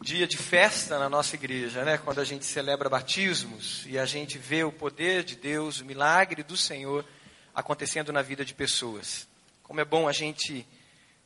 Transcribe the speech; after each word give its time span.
dia 0.00 0.26
de 0.26 0.36
festa 0.36 0.98
na 0.98 1.08
nossa 1.08 1.34
igreja, 1.34 1.84
né? 1.84 1.98
Quando 1.98 2.20
a 2.20 2.24
gente 2.24 2.44
celebra 2.44 2.88
batismos 2.88 3.84
e 3.86 3.98
a 3.98 4.06
gente 4.06 4.38
vê 4.38 4.62
o 4.62 4.70
poder 4.70 5.24
de 5.24 5.34
Deus, 5.34 5.80
o 5.80 5.84
milagre 5.84 6.42
do 6.42 6.56
Senhor 6.56 7.04
acontecendo 7.54 8.12
na 8.12 8.22
vida 8.22 8.44
de 8.44 8.54
pessoas. 8.54 9.26
Como 9.62 9.80
é 9.80 9.84
bom 9.84 10.06
a 10.06 10.12
gente 10.12 10.66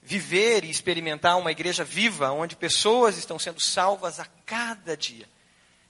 viver 0.00 0.64
e 0.64 0.70
experimentar 0.70 1.38
uma 1.38 1.52
igreja 1.52 1.84
viva, 1.84 2.32
onde 2.32 2.56
pessoas 2.56 3.18
estão 3.18 3.38
sendo 3.38 3.60
salvas 3.60 4.18
a 4.18 4.24
cada 4.46 4.96
dia. 4.96 5.28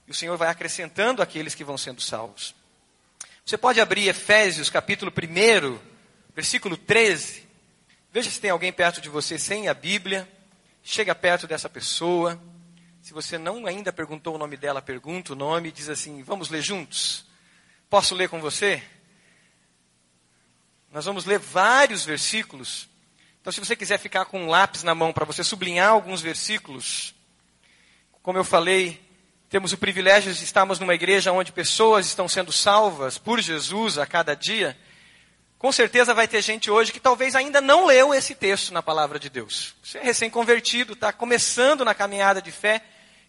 E 0.05 0.11
o 0.11 0.13
Senhor 0.13 0.37
vai 0.37 0.49
acrescentando 0.49 1.21
aqueles 1.21 1.55
que 1.55 1.63
vão 1.63 1.77
sendo 1.77 2.01
salvos. 2.01 2.53
Você 3.45 3.57
pode 3.57 3.79
abrir 3.79 4.07
Efésios 4.09 4.69
capítulo 4.69 5.11
1, 5.11 5.79
versículo 6.35 6.75
13. 6.75 7.47
Veja 8.11 8.29
se 8.29 8.39
tem 8.39 8.51
alguém 8.51 8.71
perto 8.71 8.99
de 8.99 9.09
você 9.09 9.39
sem 9.39 9.69
a 9.69 9.73
Bíblia. 9.73 10.27
Chega 10.83 11.15
perto 11.15 11.47
dessa 11.47 11.69
pessoa. 11.69 12.39
Se 13.03 13.11
você 13.11 13.37
não 13.37 13.65
ainda 13.65 13.91
perguntou 13.91 14.33
o 14.33 14.37
nome 14.37 14.55
dela, 14.55 14.81
pergunta 14.81 15.33
o 15.33 15.35
nome 15.35 15.67
e 15.67 15.71
diz 15.73 15.89
assim: 15.89 16.23
Vamos 16.23 16.49
ler 16.49 16.61
juntos? 16.61 17.25
Posso 17.89 18.15
ler 18.15 18.29
com 18.29 18.39
você? 18.39 18.81
Nós 20.89 21.03
vamos 21.03 21.25
ler 21.25 21.37
vários 21.37 22.05
versículos. 22.05 22.87
Então, 23.41 23.51
se 23.51 23.59
você 23.59 23.75
quiser 23.75 23.99
ficar 23.99 24.23
com 24.23 24.43
um 24.43 24.47
lápis 24.47 24.83
na 24.83 24.95
mão 24.95 25.11
para 25.11 25.25
você 25.25 25.43
sublinhar 25.43 25.89
alguns 25.89 26.21
versículos, 26.21 27.13
como 28.21 28.37
eu 28.37 28.43
falei, 28.45 29.05
temos 29.49 29.73
o 29.73 29.77
privilégio 29.77 30.33
de 30.33 30.41
estarmos 30.41 30.79
numa 30.79 30.95
igreja 30.95 31.33
onde 31.33 31.51
pessoas 31.51 32.05
estão 32.05 32.29
sendo 32.29 32.53
salvas 32.53 33.17
por 33.17 33.41
Jesus 33.41 33.97
a 33.97 34.05
cada 34.05 34.33
dia. 34.33 34.77
Com 35.59 35.73
certeza 35.73 36.13
vai 36.13 36.27
ter 36.27 36.41
gente 36.41 36.71
hoje 36.71 36.93
que 36.93 37.01
talvez 37.01 37.35
ainda 37.35 37.59
não 37.59 37.85
leu 37.85 38.13
esse 38.13 38.33
texto 38.33 38.73
na 38.73 38.81
palavra 38.81 39.19
de 39.19 39.29
Deus. 39.29 39.75
Você 39.83 39.97
é 39.97 40.03
recém-convertido, 40.03 40.93
está 40.93 41.11
começando 41.11 41.83
na 41.83 41.93
caminhada 41.93 42.41
de 42.41 42.49
fé 42.49 42.81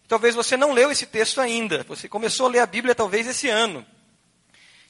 Talvez 0.07 0.35
você 0.35 0.55
não 0.55 0.71
leu 0.71 0.91
esse 0.91 1.05
texto 1.05 1.41
ainda. 1.41 1.83
Você 1.83 2.07
começou 2.07 2.45
a 2.45 2.49
ler 2.49 2.59
a 2.59 2.65
Bíblia 2.65 2.93
talvez 2.93 3.27
esse 3.27 3.49
ano. 3.49 3.85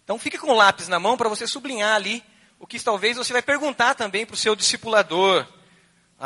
Então 0.03 0.19
fique 0.19 0.37
com 0.37 0.51
o 0.51 0.55
lápis 0.55 0.87
na 0.87 0.99
mão 0.99 1.17
para 1.17 1.29
você 1.29 1.47
sublinhar 1.47 1.95
ali 1.95 2.23
o 2.59 2.67
que 2.67 2.79
talvez 2.79 3.17
você 3.17 3.33
vai 3.33 3.41
perguntar 3.41 3.95
também 3.95 4.25
para 4.25 4.33
o 4.33 4.37
seu 4.37 4.55
discipulador, 4.55 5.45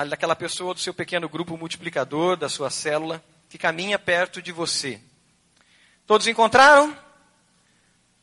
daquela 0.09 0.35
pessoa 0.35 0.73
do 0.73 0.79
seu 0.79 0.93
pequeno 0.93 1.27
grupo 1.27 1.57
multiplicador, 1.57 2.37
da 2.37 2.47
sua 2.49 2.69
célula, 2.69 3.23
que 3.49 3.57
caminha 3.57 3.97
perto 3.97 4.41
de 4.41 4.51
você. 4.51 5.01
Todos 6.05 6.27
encontraram? 6.27 6.95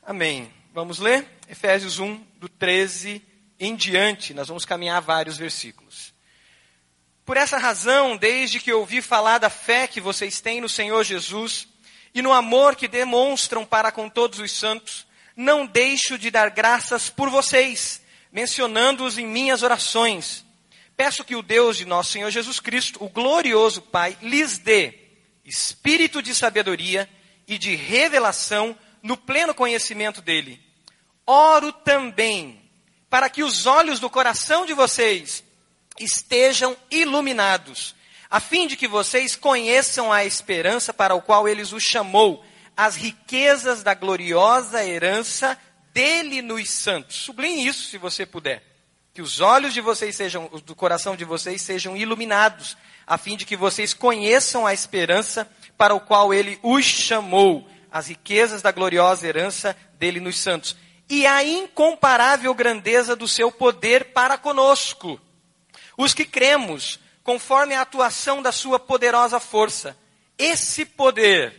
Amém. 0.02 0.52
Vamos 0.72 0.98
ler? 0.98 1.26
Efésios 1.48 1.98
1, 1.98 2.22
do 2.36 2.48
13 2.48 3.22
em 3.58 3.74
diante. 3.74 4.34
Nós 4.34 4.48
vamos 4.48 4.64
caminhar 4.64 5.00
vários 5.00 5.36
versículos. 5.36 6.14
Por 7.26 7.36
essa 7.36 7.58
razão, 7.58 8.16
desde 8.16 8.60
que 8.60 8.72
ouvi 8.72 9.02
falar 9.02 9.38
da 9.38 9.50
fé 9.50 9.88
que 9.88 10.00
vocês 10.00 10.40
têm 10.40 10.60
no 10.60 10.68
Senhor 10.68 11.02
Jesus 11.02 11.66
e 12.14 12.22
no 12.22 12.32
amor 12.32 12.76
que 12.76 12.86
demonstram 12.86 13.66
para 13.66 13.90
com 13.90 14.08
todos 14.08 14.38
os 14.38 14.52
santos, 14.52 15.04
não 15.34 15.66
deixo 15.66 16.16
de 16.16 16.30
dar 16.30 16.50
graças 16.50 17.10
por 17.10 17.28
vocês, 17.28 18.00
mencionando-os 18.30 19.18
em 19.18 19.26
minhas 19.26 19.64
orações. 19.64 20.46
Peço 20.96 21.24
que 21.24 21.34
o 21.34 21.42
Deus 21.42 21.76
de 21.76 21.84
nosso 21.84 22.12
Senhor 22.12 22.30
Jesus 22.30 22.60
Cristo, 22.60 23.02
o 23.02 23.08
glorioso 23.08 23.82
Pai, 23.82 24.16
lhes 24.22 24.58
dê 24.58 24.94
espírito 25.44 26.22
de 26.22 26.32
sabedoria 26.32 27.10
e 27.48 27.58
de 27.58 27.74
revelação 27.74 28.78
no 29.02 29.16
pleno 29.16 29.52
conhecimento 29.52 30.22
dele. 30.22 30.60
Oro 31.26 31.72
também 31.72 32.62
para 33.10 33.28
que 33.28 33.42
os 33.42 33.66
olhos 33.66 33.98
do 33.98 34.08
coração 34.08 34.64
de 34.64 34.72
vocês 34.74 35.44
estejam 35.98 36.76
iluminados, 36.90 37.94
a 38.30 38.40
fim 38.40 38.66
de 38.66 38.76
que 38.76 38.88
vocês 38.88 39.36
conheçam 39.36 40.12
a 40.12 40.24
esperança 40.24 40.92
para 40.92 41.14
o 41.14 41.22
qual 41.22 41.48
ele 41.48 41.62
os 41.62 41.82
chamou, 41.82 42.44
as 42.76 42.96
riquezas 42.96 43.82
da 43.82 43.94
gloriosa 43.94 44.84
herança 44.84 45.58
dele 45.92 46.42
nos 46.42 46.68
santos. 46.70 47.16
Sublinhe 47.16 47.66
isso 47.66 47.84
se 47.84 47.96
você 47.96 48.26
puder. 48.26 48.62
Que 49.14 49.22
os 49.22 49.40
olhos 49.40 49.72
de 49.72 49.80
vocês 49.80 50.14
sejam, 50.14 50.50
do 50.64 50.74
coração 50.74 51.16
de 51.16 51.24
vocês 51.24 51.62
sejam 51.62 51.96
iluminados, 51.96 52.76
a 53.06 53.16
fim 53.16 53.36
de 53.36 53.46
que 53.46 53.56
vocês 53.56 53.94
conheçam 53.94 54.66
a 54.66 54.74
esperança 54.74 55.50
para 55.78 55.94
o 55.94 56.00
qual 56.00 56.34
ele 56.34 56.58
os 56.62 56.84
chamou, 56.84 57.66
as 57.90 58.08
riquezas 58.08 58.60
da 58.60 58.72
gloriosa 58.72 59.26
herança 59.26 59.74
dele 59.98 60.20
nos 60.20 60.38
santos, 60.38 60.76
e 61.08 61.26
a 61.26 61.42
incomparável 61.42 62.52
grandeza 62.52 63.16
do 63.16 63.28
seu 63.28 63.50
poder 63.50 64.06
para 64.06 64.36
conosco 64.36 65.18
os 65.96 66.12
que 66.12 66.24
cremos, 66.24 67.00
conforme 67.22 67.74
a 67.74 67.80
atuação 67.80 68.42
da 68.42 68.52
sua 68.52 68.78
poderosa 68.78 69.40
força. 69.40 69.96
Esse 70.38 70.84
poder, 70.84 71.54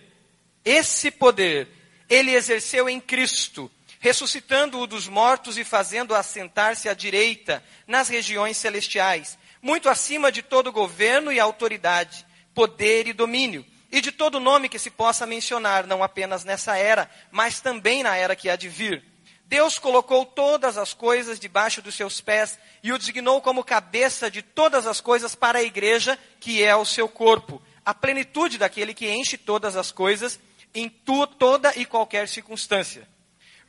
esse 0.64 1.12
poder, 1.12 1.68
ele 2.09 2.34
exerceu 2.34 2.88
em 2.88 3.00
Cristo, 3.00 3.70
ressuscitando-o 4.00 4.88
dos 4.88 5.08
mortos 5.08 5.58
e 5.58 5.64
fazendo-o 5.64 6.16
assentar-se 6.16 6.88
à 6.88 6.94
direita 6.94 7.64
nas 7.88 8.08
regiões 8.08 8.58
celestiais, 8.58 9.38
muito 9.62 9.90
acima 9.90 10.31
de 10.31 10.42
todo 10.42 10.72
governo 10.72 11.31
e 11.31 11.40
autoridade, 11.40 12.25
poder 12.54 13.08
e 13.08 13.14
domínio, 13.14 13.66
e 13.92 14.00
de 14.00 14.12
todo 14.12 14.40
nome 14.40 14.69
que 14.69 14.78
se 14.78 14.92
possa 14.92 15.25
mencionar, 15.25 15.88
não 15.88 16.04
apenas 16.04 16.44
nessa 16.44 16.78
era, 16.78 17.09
mas 17.31 17.59
também 17.59 18.04
na 18.04 18.16
era 18.16 18.36
que 18.36 18.50
há 18.50 18.56
de 18.56 18.69
vir 18.69 19.04
Deus 19.47 19.80
colocou 19.80 20.25
todas 20.25 20.78
as 20.78 20.94
coisas 20.94 21.40
debaixo 21.40 21.81
dos 21.81 21.96
seus 21.96 22.19
pés 22.19 22.59
e 22.84 22.91
o 22.91 22.97
designou 22.97 23.41
como 23.41 23.63
cabeça 23.63 24.30
de 24.30 24.41
todas 24.41 24.85
as 24.85 25.00
coisas 25.00 25.35
para 25.35 25.59
a 25.59 25.63
igreja, 25.63 26.19
que 26.40 26.62
é 26.62 26.75
o 26.75 26.84
seu 26.84 27.08
corpo, 27.08 27.62
a 27.86 27.94
plenitude 27.94 28.57
daquele 28.57 28.94
que 28.94 29.09
enche 29.09 29.38
todas 29.38 29.78
as 29.78 29.90
coisas 29.90 30.38
em 30.74 30.90
tu, 30.90 31.25
toda 31.25 31.72
e 31.78 31.86
qualquer 31.86 32.28
circunstância. 32.28 33.07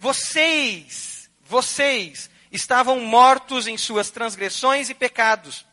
Vocês, 0.00 1.30
vocês 1.44 2.28
estavam 2.50 2.98
mortos 2.98 3.68
em 3.68 3.78
suas 3.78 4.10
transgressões 4.10 4.90
e 4.90 4.94
pecados, 4.94 5.64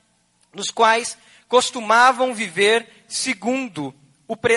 nos 0.54 0.70
quais 0.70 1.18
costumavam 1.48 2.32
viver 2.32 2.88
segundo 3.08 3.94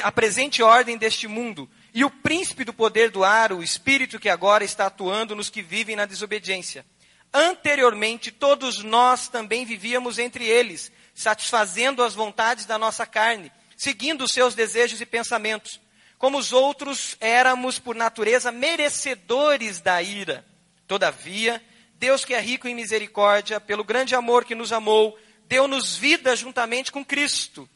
a 0.03 0.13
presente 0.13 0.63
ordem 0.63 0.99
deste 0.99 1.27
mundo 1.27 1.69
e 1.99 2.05
o 2.05 2.11
príncipe 2.11 2.63
do 2.63 2.73
poder 2.73 3.11
do 3.11 3.25
ar, 3.25 3.53
o 3.53 3.61
espírito 3.61 4.21
que 4.21 4.29
agora 4.29 4.63
está 4.63 4.87
atuando 4.87 5.35
nos 5.35 5.51
que 5.51 5.61
vivem 5.61 5.97
na 5.97 6.07
desobediência. 6.07 6.87
Anteriormente, 7.35 8.31
todos 8.31 8.85
nós 8.85 9.27
também 9.27 9.65
vivíamos 9.65 10.17
entre 10.17 10.47
eles, 10.47 10.93
satisfazendo 11.13 12.05
as 12.05 12.15
vontades 12.15 12.67
da 12.67 12.79
nossa 12.79 13.05
carne, 13.05 13.51
seguindo 13.77 14.23
os 14.23 14.31
seus 14.31 14.55
desejos 14.55 15.01
e 15.01 15.07
pensamentos. 15.07 15.81
Como 16.19 16.39
os 16.39 16.53
outros, 16.53 17.17
éramos 17.19 17.81
por 17.81 17.97
natureza 17.97 18.53
merecedores 18.53 19.81
da 19.81 20.01
ira. 20.01 20.47
Todavia, 20.87 21.61
Deus 21.95 22.25
que 22.25 22.33
é 22.33 22.41
rico 22.41 22.69
em 22.69 22.77
misericórdia, 22.77 23.59
pelo 23.59 23.83
grande 23.83 24.15
amor 24.15 24.45
que 24.45 24.55
nos 24.55 24.73
amou, 24.73 25.19
deu-nos 25.49 25.97
vida 25.97 26.37
juntamente 26.37 26.93
com 26.93 27.05
Cristo, 27.05 27.69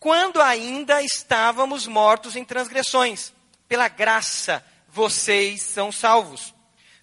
quando 0.00 0.40
ainda 0.40 1.02
estávamos 1.02 1.86
mortos 1.86 2.36
em 2.36 2.42
transgressões 2.42 3.35
pela 3.68 3.88
graça, 3.88 4.64
vocês 4.88 5.62
são 5.62 5.90
salvos. 5.90 6.54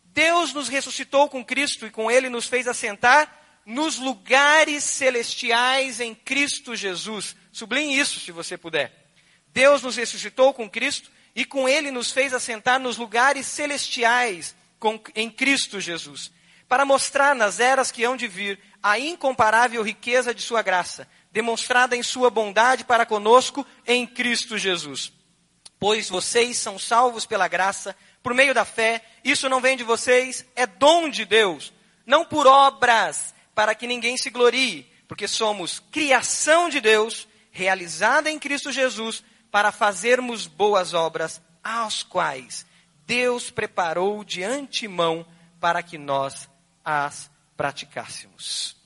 Deus 0.06 0.54
nos 0.54 0.68
ressuscitou 0.68 1.28
com 1.30 1.44
Cristo 1.44 1.86
e 1.86 1.92
com 1.92 2.10
Ele 2.10 2.30
nos 2.30 2.48
fez 2.48 2.68
assentar 2.68 3.62
nos 3.66 3.98
lugares 3.98 4.84
celestiais 4.84 6.00
em 6.00 6.14
Cristo 6.14 6.76
Jesus. 6.76 7.36
Sublinhe 7.52 8.00
isso 8.00 8.20
se 8.20 8.32
você 8.32 8.58
puder. 8.58 8.92
Deus 9.48 9.82
nos 9.82 9.96
ressuscitou 9.96 10.54
com 10.54 10.70
Cristo 10.70 11.12
e 11.36 11.46
com 11.46 11.68
Ele 11.68 11.92
nos 11.92 12.12
fez 12.12 12.34
assentar 12.34 12.80
nos 12.80 12.98
lugares 12.98 13.48
celestiais 13.48 14.56
com, 14.80 15.00
em 15.16 15.30
Cristo 15.30 15.80
Jesus, 15.80 16.32
para 16.68 16.86
mostrar 16.86 17.34
nas 17.34 17.60
eras 17.60 17.92
que 17.92 18.04
hão 18.04 18.18
de 18.18 18.28
vir 18.28 18.60
a 18.82 19.00
incomparável 19.00 19.82
riqueza 19.82 20.34
de 20.34 20.42
Sua 20.42 20.62
graça, 20.62 21.08
demonstrada 21.32 21.96
em 21.96 22.04
Sua 22.04 22.30
bondade 22.30 22.84
para 22.84 23.06
conosco 23.06 23.66
em 23.88 24.06
Cristo 24.06 24.58
Jesus 24.58 25.12
pois 25.84 26.10
vocês 26.10 26.58
são 26.60 26.80
salvos 26.80 27.26
pela 27.26 27.46
graça, 27.46 27.94
por 28.22 28.34
meio 28.34 28.54
da 28.54 28.64
fé. 28.64 29.04
Isso 29.22 29.50
não 29.50 29.60
vem 29.60 29.76
de 29.76 29.84
vocês, 29.84 30.46
é 30.56 30.66
dom 30.66 31.10
de 31.10 31.26
Deus, 31.26 31.74
não 32.06 32.24
por 32.24 32.48
obras, 32.48 33.36
para 33.54 33.76
que 33.76 33.86
ninguém 33.86 34.16
se 34.16 34.30
glorie, 34.30 34.90
porque 35.10 35.28
somos 35.28 35.82
criação 35.92 36.70
de 36.70 36.80
Deus, 36.80 37.28
realizada 37.52 38.32
em 38.32 38.40
Cristo 38.40 38.72
Jesus, 38.72 39.26
para 39.52 39.74
fazermos 39.74 40.48
boas 40.48 40.94
obras, 40.94 41.42
às 41.62 42.02
quais 42.02 42.66
Deus 43.06 43.52
preparou 43.52 44.24
de 44.24 44.42
antemão 44.42 45.28
para 45.60 45.84
que 45.84 45.98
nós 45.98 46.48
as 46.82 47.30
praticássemos. 47.58 48.78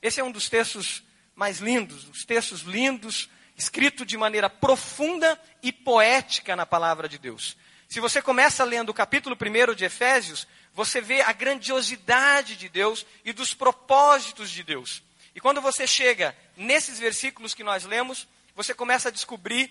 Esse 0.00 0.20
é 0.20 0.24
um 0.24 0.30
dos 0.30 0.48
textos 0.48 1.02
mais 1.34 1.58
lindos, 1.58 2.08
os 2.08 2.24
textos 2.24 2.60
lindos 2.60 3.28
escrito 3.56 4.04
de 4.04 4.16
maneira 4.16 4.50
profunda 4.50 5.40
e 5.62 5.72
poética 5.72 6.56
na 6.56 6.66
palavra 6.66 7.08
de 7.08 7.18
Deus. 7.18 7.56
Se 7.88 8.00
você 8.00 8.20
começa 8.20 8.64
lendo 8.64 8.88
o 8.88 8.94
capítulo 8.94 9.36
1 9.36 9.74
de 9.74 9.84
Efésios, 9.84 10.46
você 10.72 11.00
vê 11.00 11.20
a 11.20 11.32
grandiosidade 11.32 12.56
de 12.56 12.68
Deus 12.68 13.06
e 13.24 13.32
dos 13.32 13.54
propósitos 13.54 14.50
de 14.50 14.62
Deus. 14.62 15.02
E 15.34 15.40
quando 15.40 15.60
você 15.60 15.86
chega 15.86 16.36
nesses 16.56 16.98
versículos 16.98 17.54
que 17.54 17.62
nós 17.62 17.84
lemos, 17.84 18.26
você 18.54 18.74
começa 18.74 19.08
a 19.08 19.12
descobrir 19.12 19.70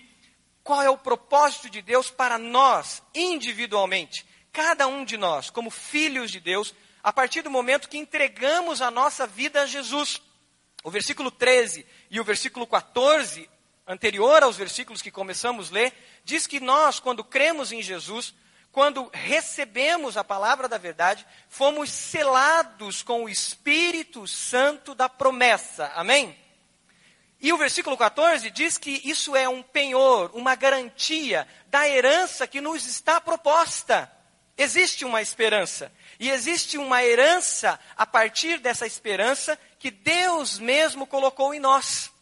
qual 0.62 0.82
é 0.82 0.88
o 0.88 0.96
propósito 0.96 1.68
de 1.68 1.82
Deus 1.82 2.10
para 2.10 2.38
nós, 2.38 3.02
individualmente, 3.14 4.24
cada 4.50 4.86
um 4.86 5.04
de 5.04 5.16
nós, 5.18 5.50
como 5.50 5.70
filhos 5.70 6.30
de 6.30 6.40
Deus, 6.40 6.74
a 7.02 7.12
partir 7.12 7.42
do 7.42 7.50
momento 7.50 7.88
que 7.88 7.98
entregamos 7.98 8.80
a 8.80 8.90
nossa 8.90 9.26
vida 9.26 9.62
a 9.62 9.66
Jesus. 9.66 10.22
O 10.82 10.90
versículo 10.90 11.30
13 11.30 11.84
e 12.10 12.18
o 12.18 12.24
versículo 12.24 12.66
14, 12.66 13.48
anterior 13.86 14.42
aos 14.42 14.56
versículos 14.56 15.02
que 15.02 15.10
começamos 15.10 15.70
a 15.70 15.74
ler, 15.74 15.92
diz 16.24 16.46
que 16.46 16.60
nós, 16.60 16.98
quando 16.98 17.22
cremos 17.22 17.72
em 17.72 17.82
Jesus, 17.82 18.34
quando 18.72 19.08
recebemos 19.12 20.16
a 20.16 20.24
palavra 20.24 20.68
da 20.68 20.78
verdade, 20.78 21.26
fomos 21.48 21.90
selados 21.90 23.02
com 23.02 23.24
o 23.24 23.28
Espírito 23.28 24.26
Santo 24.26 24.94
da 24.94 25.08
promessa. 25.08 25.92
Amém? 25.94 26.36
E 27.40 27.52
o 27.52 27.58
versículo 27.58 27.96
14 27.96 28.50
diz 28.50 28.78
que 28.78 29.02
isso 29.04 29.36
é 29.36 29.48
um 29.48 29.62
penhor, 29.62 30.30
uma 30.34 30.54
garantia 30.54 31.46
da 31.68 31.86
herança 31.86 32.46
que 32.46 32.60
nos 32.60 32.86
está 32.86 33.20
proposta. 33.20 34.10
Existe 34.56 35.04
uma 35.04 35.20
esperança. 35.20 35.92
E 36.18 36.30
existe 36.30 36.78
uma 36.78 37.04
herança 37.04 37.78
a 37.96 38.06
partir 38.06 38.58
dessa 38.60 38.86
esperança 38.86 39.58
que 39.78 39.90
Deus 39.90 40.58
mesmo 40.58 41.06
colocou 41.06 41.52
em 41.52 41.60
nós. 41.60 42.13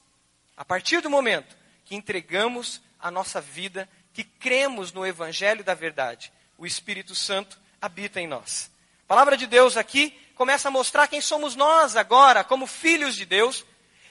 A 0.56 0.64
partir 0.64 1.00
do 1.00 1.10
momento 1.10 1.56
que 1.84 1.94
entregamos 1.94 2.80
a 2.98 3.10
nossa 3.10 3.40
vida, 3.40 3.88
que 4.12 4.22
cremos 4.22 4.92
no 4.92 5.06
Evangelho 5.06 5.64
da 5.64 5.74
verdade, 5.74 6.32
o 6.56 6.66
Espírito 6.66 7.14
Santo 7.14 7.58
habita 7.80 8.20
em 8.20 8.26
nós. 8.26 8.70
A 9.04 9.08
palavra 9.08 9.36
de 9.36 9.46
Deus 9.46 9.76
aqui 9.76 10.10
começa 10.34 10.68
a 10.68 10.70
mostrar 10.70 11.08
quem 11.08 11.20
somos 11.20 11.56
nós 11.56 11.96
agora, 11.96 12.44
como 12.44 12.66
filhos 12.66 13.14
de 13.14 13.24
Deus, 13.24 13.64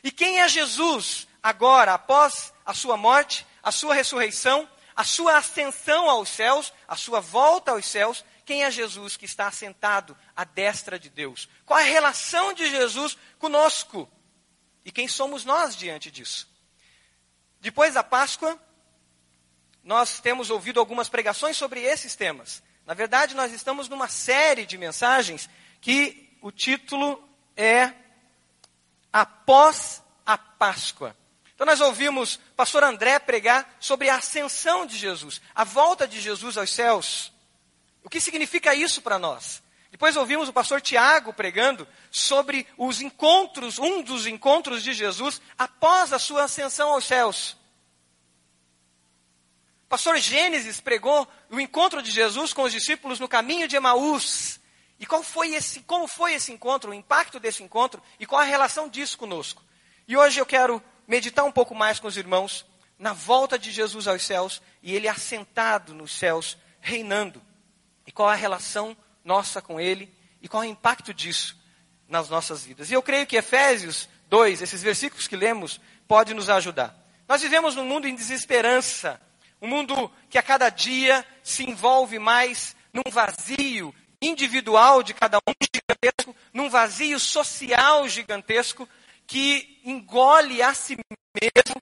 e 0.04 0.12
quem 0.12 0.42
é 0.42 0.50
Jesus 0.50 1.28
agora, 1.42 1.94
após 1.94 2.54
a 2.66 2.74
sua 2.74 2.98
morte, 2.98 3.46
a 3.64 3.72
sua 3.72 3.94
ressurreição, 3.94 4.68
a 4.96 5.04
sua 5.04 5.38
ascensão 5.38 6.10
aos 6.10 6.30
céus, 6.30 6.74
a 6.88 6.96
sua 6.96 7.20
volta 7.20 7.72
aos 7.72 7.86
céus, 7.86 8.26
quem 8.46 8.64
é 8.64 8.72
Jesus 8.72 9.16
que 9.16 9.26
está 9.26 9.48
assentado 9.48 10.18
à 10.36 10.44
destra 10.44 11.00
de 11.00 11.10
Deus? 11.10 11.48
Qual 11.66 11.80
a 11.80 11.84
relação 11.84 12.54
de 12.54 12.70
Jesus 12.70 13.18
conosco? 13.40 14.10
E 14.83 14.92
quem 14.92 15.07
somos 15.07 15.45
nós 15.45 15.75
diante 15.75 16.10
disso? 16.10 16.50
Depois 17.60 17.94
da 17.94 18.04
Páscoa, 18.04 18.60
nós 19.83 20.19
temos 20.19 20.50
ouvido 20.50 20.80
algumas 20.80 21.10
pregações 21.10 21.57
sobre 21.57 21.81
esses 21.81 22.16
temas. 22.16 22.63
Na 22.86 22.94
verdade, 22.94 23.36
nós 23.36 23.51
estamos 23.51 23.88
numa 23.88 24.07
série 24.07 24.66
de 24.66 24.78
mensagens 24.78 25.50
que 25.80 26.38
o 26.42 26.51
título 26.51 27.24
é 27.56 27.94
Após 29.13 30.01
a 30.25 30.38
Páscoa. 30.38 31.16
Então 31.54 31.66
nós 31.66 31.80
ouvimos 31.80 32.39
pastor 32.56 32.83
André 32.83 33.19
pregar 33.19 33.78
sobre 33.80 34.10
a 34.10 34.16
ascensão 34.16 34.86
de 34.86 34.98
Jesus, 34.98 35.39
a 35.54 35.63
volta 35.63 36.07
de 36.07 36.19
Jesus 36.19 36.57
aos 36.57 36.72
céus. 36.72 37.31
O 38.04 38.10
que 38.10 38.19
significa 38.19 38.74
isso 38.74 39.01
para 39.01 39.19
nós? 39.19 39.62
Depois 39.92 40.16
ouvimos 40.16 40.48
o 40.48 40.54
pastor 40.54 40.80
Tiago 40.82 41.34
pregando 41.34 41.86
sobre 42.10 42.66
os 42.78 43.02
encontros, 43.02 43.78
um 43.78 44.02
dos 44.02 44.26
encontros 44.26 44.82
de 44.82 44.94
Jesus 44.94 45.42
após 45.58 46.14
a 46.14 46.18
sua 46.18 46.46
ascensão 46.46 46.92
aos 46.92 47.04
céus. 47.04 47.58
O 49.84 49.90
pastor 49.90 50.18
Gênesis 50.18 50.80
pregou 50.80 51.28
o 51.50 51.60
encontro 51.60 52.02
de 52.02 52.10
Jesus 52.10 52.54
com 52.54 52.64
os 52.64 52.72
discípulos 52.72 53.20
no 53.20 53.28
caminho 53.28 53.68
de 53.68 53.76
Emaús. 53.76 54.62
E 54.98 55.06
qual 55.06 55.22
foi 55.22 55.56
esse, 55.56 55.82
como 55.82 56.08
foi 56.08 56.36
esse 56.36 56.54
encontro, 56.54 56.92
o 56.92 56.94
impacto 56.94 57.38
desse 57.38 57.62
encontro 57.62 58.02
e 58.18 58.26
qual 58.26 58.40
a 58.40 58.46
relação 58.46 58.88
disso 58.88 59.18
conosco? 59.18 59.62
E 60.08 60.16
hoje 60.16 60.40
eu 60.40 60.46
quero 60.46 60.82
meditar 61.06 61.44
um 61.44 61.52
pouco 61.52 61.76
mais 61.76 62.00
com 62.00 62.08
os 62.08 62.16
irmãos 62.16 62.66
na 62.98 63.12
volta 63.12 63.60
de 63.60 63.72
Jesus 63.72 64.08
aos 64.08 64.24
céus 64.24 64.62
e 64.82 64.96
ele 64.96 65.08
assentado 65.08 65.94
nos 65.94 66.18
céus, 66.18 66.58
reinando. 66.80 67.42
E 68.08 68.12
qual 68.12 68.30
a 68.30 68.36
relação 68.36 68.96
nossa 69.23 69.62
com 69.62 69.79
Ele 69.79 70.13
e 70.41 70.47
qual 70.47 70.63
é 70.63 70.68
o 70.68 70.69
impacto 70.69 71.13
disso 71.13 71.59
nas 72.07 72.29
nossas 72.29 72.65
vidas. 72.65 72.89
E 72.89 72.94
eu 72.94 73.01
creio 73.01 73.25
que 73.25 73.38
Efésios 73.38 74.09
2, 74.29 74.62
esses 74.62 74.81
versículos 74.81 75.27
que 75.27 75.35
lemos, 75.35 75.79
pode 76.07 76.33
nos 76.33 76.50
ajudar. 76.50 76.95
Nós 77.27 77.41
vivemos 77.41 77.75
num 77.75 77.85
mundo 77.85 78.07
em 78.07 78.15
desesperança, 78.15 79.21
um 79.62 79.68
mundo 79.68 80.12
que 80.29 80.38
a 80.38 80.44
cada 80.44 80.69
dia 80.69 81.25
se 81.44 81.63
envolve 81.63 82.19
mais 82.19 82.75
num 82.91 83.09
vazio 83.09 83.94
individual 84.21 85.01
de 85.01 85.13
cada 85.13 85.38
um 85.38 85.53
gigantesco, 85.62 86.35
num 86.53 86.69
vazio 86.69 87.19
social 87.19 88.07
gigantesco 88.07 88.88
que 89.25 89.79
engole 89.85 90.62
a 90.62 90.73
si 90.73 90.97
mesmo 91.41 91.81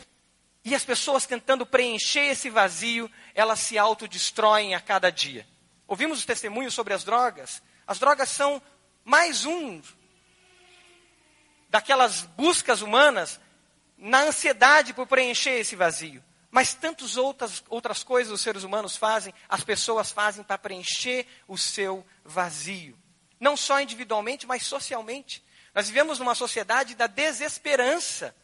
e 0.64 0.76
as 0.76 0.86
pessoas 0.86 1.26
tentando 1.26 1.66
preencher 1.66 2.28
esse 2.28 2.50
vazio, 2.50 3.10
elas 3.34 3.60
se 3.60 3.78
autodestroem 3.78 4.76
a 4.76 4.80
cada 4.80 5.10
dia. 5.10 5.48
Ouvimos 5.90 6.20
os 6.20 6.26
testemunhos 6.26 6.76
sobre 6.76 6.94
as 6.94 7.04
drogas. 7.04 7.64
As 7.88 7.98
drogas 7.98 8.30
são 8.30 8.62
mais 9.04 9.44
um 9.44 9.82
daquelas 11.68 12.22
buscas 12.22 12.84
humanas 12.84 13.40
na 13.98 14.22
ansiedade 14.22 14.94
por 14.94 15.08
preencher 15.08 15.58
esse 15.58 15.76
vazio. 15.76 16.24
Mas 16.52 16.76
tantas 16.76 17.18
outras, 17.18 17.64
outras 17.68 18.04
coisas 18.04 18.32
os 18.32 18.42
seres 18.42 18.64
humanos 18.64 18.96
fazem, 18.96 19.34
as 19.50 19.64
pessoas 19.64 20.12
fazem 20.12 20.44
para 20.44 20.60
preencher 20.60 21.26
o 21.48 21.58
seu 21.58 22.06
vazio. 22.24 22.96
Não 23.40 23.58
só 23.58 23.82
individualmente, 23.82 24.46
mas 24.46 24.68
socialmente. 24.68 25.44
Nós 25.74 25.88
vivemos 25.88 26.20
numa 26.20 26.36
sociedade 26.36 26.94
da 26.94 27.08
desesperança. 27.08 28.36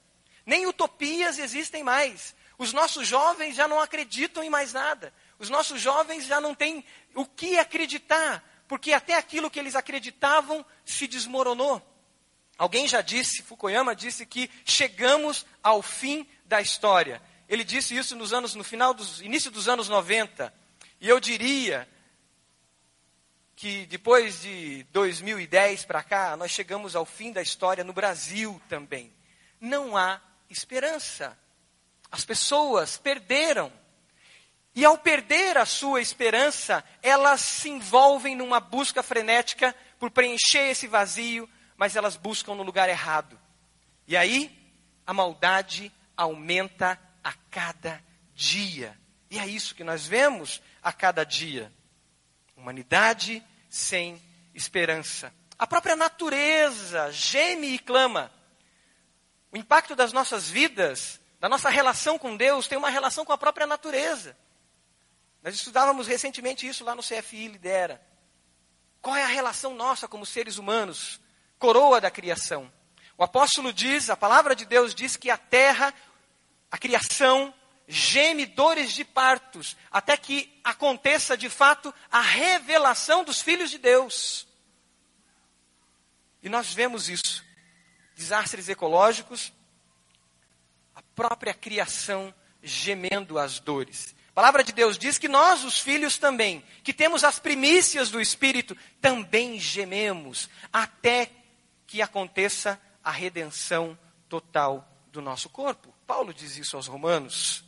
Nem 0.43 0.65
utopias 0.65 1.37
existem 1.37 1.83
mais. 1.83 2.33
Os 2.57 2.73
nossos 2.73 3.07
jovens 3.07 3.55
já 3.55 3.67
não 3.67 3.79
acreditam 3.79 4.43
em 4.43 4.49
mais 4.49 4.73
nada. 4.73 5.13
Os 5.37 5.49
nossos 5.49 5.81
jovens 5.81 6.25
já 6.25 6.39
não 6.39 6.55
têm 6.55 6.83
o 7.13 7.25
que 7.25 7.57
acreditar, 7.57 8.43
porque 8.67 8.93
até 8.93 9.15
aquilo 9.15 9.49
que 9.49 9.59
eles 9.59 9.75
acreditavam 9.75 10.65
se 10.85 11.07
desmoronou. 11.07 11.81
Alguém 12.57 12.87
já 12.87 13.01
disse, 13.01 13.43
Fukuyama 13.43 13.95
disse 13.95 14.25
que 14.25 14.49
chegamos 14.63 15.45
ao 15.61 15.81
fim 15.81 16.25
da 16.45 16.61
história. 16.61 17.21
Ele 17.49 17.63
disse 17.63 17.95
isso 17.95 18.15
nos 18.15 18.33
anos, 18.33 18.55
no 18.55 18.63
final 18.63 18.93
dos 18.93 19.21
início 19.21 19.51
dos 19.51 19.67
anos 19.67 19.89
90. 19.89 20.53
E 21.01 21.09
eu 21.09 21.19
diria 21.19 21.87
que 23.55 23.85
depois 23.85 24.41
de 24.41 24.83
2010 24.91 25.85
para 25.85 26.01
cá, 26.03 26.35
nós 26.37 26.51
chegamos 26.51 26.95
ao 26.95 27.05
fim 27.05 27.31
da 27.31 27.41
história 27.41 27.83
no 27.83 27.93
Brasil 27.93 28.61
também. 28.69 29.13
Não 29.59 29.97
há 29.97 30.21
esperança. 30.49 31.37
As 32.09 32.23
pessoas 32.23 32.97
perderam 32.97 33.71
e 34.75 34.83
ao 34.83 34.97
perder 34.97 35.57
a 35.57 35.65
sua 35.65 36.01
esperança, 36.01 36.83
elas 37.01 37.39
se 37.39 37.69
envolvem 37.69 38.35
numa 38.35 38.59
busca 38.59 39.01
frenética 39.01 39.73
por 39.97 40.11
preencher 40.11 40.69
esse 40.69 40.85
vazio, 40.85 41.49
mas 41.77 41.95
elas 41.95 42.17
buscam 42.17 42.55
no 42.55 42.63
lugar 42.63 42.89
errado. 42.89 43.39
E 44.05 44.17
aí, 44.17 44.51
a 45.07 45.13
maldade 45.13 45.89
aumenta 46.17 46.99
a 47.23 47.31
cada 47.49 48.03
dia. 48.33 48.99
E 49.31 49.39
é 49.39 49.47
isso 49.47 49.73
que 49.73 49.83
nós 49.83 50.05
vemos 50.05 50.61
a 50.83 50.91
cada 50.91 51.23
dia. 51.23 51.71
Humanidade 52.57 53.41
sem 53.69 54.21
esperança. 54.53 55.33
A 55.57 55.65
própria 55.65 55.95
natureza 55.95 57.13
geme 57.13 57.67
e 57.75 57.79
clama. 57.79 58.29
O 59.53 59.57
impacto 59.57 59.95
das 59.95 60.11
nossas 60.11 60.49
vidas, 60.49 61.21
da 61.39 61.47
nossa 61.47 61.69
relação 61.69 62.19
com 62.19 62.35
Deus, 62.35 62.67
tem 62.67 62.77
uma 62.77 62.89
relação 62.89 63.23
com 63.23 63.31
a 63.31 63.37
própria 63.37 63.65
natureza. 63.65 64.37
Nós 65.45 65.53
estudávamos 65.53 66.07
recentemente 66.07 66.67
isso 66.67 66.83
lá 66.83 66.95
no 66.95 67.03
CFI 67.03 67.49
Lidera. 67.49 68.01
Qual 68.99 69.15
é 69.15 69.23
a 69.23 69.27
relação 69.27 69.75
nossa 69.75 70.07
como 70.07 70.25
seres 70.25 70.57
humanos, 70.57 71.21
coroa 71.59 72.01
da 72.01 72.09
criação? 72.09 72.73
O 73.15 73.23
apóstolo 73.23 73.71
diz, 73.71 74.09
a 74.09 74.17
palavra 74.17 74.55
de 74.55 74.65
Deus 74.65 74.95
diz 74.95 75.15
que 75.15 75.29
a 75.29 75.37
terra, 75.37 75.93
a 76.71 76.79
criação, 76.79 77.53
geme 77.87 78.47
dores 78.47 78.91
de 78.91 79.05
partos, 79.05 79.77
até 79.91 80.17
que 80.17 80.59
aconteça 80.63 81.37
de 81.37 81.47
fato 81.47 81.93
a 82.11 82.21
revelação 82.21 83.23
dos 83.23 83.39
filhos 83.39 83.69
de 83.69 83.77
Deus. 83.77 84.47
E 86.41 86.49
nós 86.49 86.73
vemos 86.73 87.07
isso. 87.07 87.45
Desastres 88.15 88.67
ecológicos, 88.67 89.53
a 90.95 91.03
própria 91.13 91.53
criação 91.53 92.33
gemendo 92.63 93.37
as 93.37 93.59
dores. 93.59 94.14
A 94.35 94.41
palavra 94.41 94.65
de 94.65 94.73
Deus 94.73 94.97
diz 94.97 95.17
que 95.17 95.29
nós, 95.29 95.63
os 95.63 95.79
filhos 95.79 96.17
também, 96.17 96.61
que 96.83 96.91
temos 96.91 97.23
as 97.23 97.39
primícias 97.39 98.09
do 98.11 98.19
Espírito, 98.19 98.75
também 98.99 99.57
gememos 99.57 100.49
até 100.73 101.31
que 101.87 102.01
aconteça 102.01 102.77
a 103.01 103.11
redenção 103.11 103.97
total 104.27 104.85
do 105.09 105.21
nosso 105.21 105.47
corpo. 105.47 105.95
Paulo 106.05 106.33
diz 106.33 106.57
isso 106.57 106.75
aos 106.75 106.85
Romanos. 106.85 107.63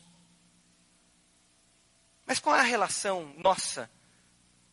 Mas 2.26 2.38
qual 2.38 2.58
é 2.58 2.60
a 2.60 2.64
relação 2.64 3.34
nossa, 3.38 3.90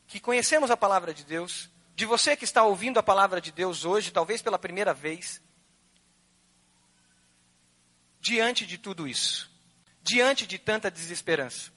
que 0.08 0.18
conhecemos 0.18 0.72
a 0.72 0.76
palavra 0.76 1.14
de 1.14 1.22
Deus, 1.22 1.70
de 1.94 2.04
você 2.04 2.36
que 2.36 2.44
está 2.44 2.64
ouvindo 2.64 2.98
a 2.98 3.04
palavra 3.04 3.40
de 3.40 3.52
Deus 3.52 3.84
hoje, 3.84 4.10
talvez 4.10 4.42
pela 4.42 4.58
primeira 4.58 4.92
vez, 4.92 5.40
diante 8.20 8.66
de 8.66 8.78
tudo 8.78 9.06
isso? 9.06 9.54
diante 10.04 10.46
de 10.46 10.58
tanta 10.58 10.90
desesperança? 10.90 11.72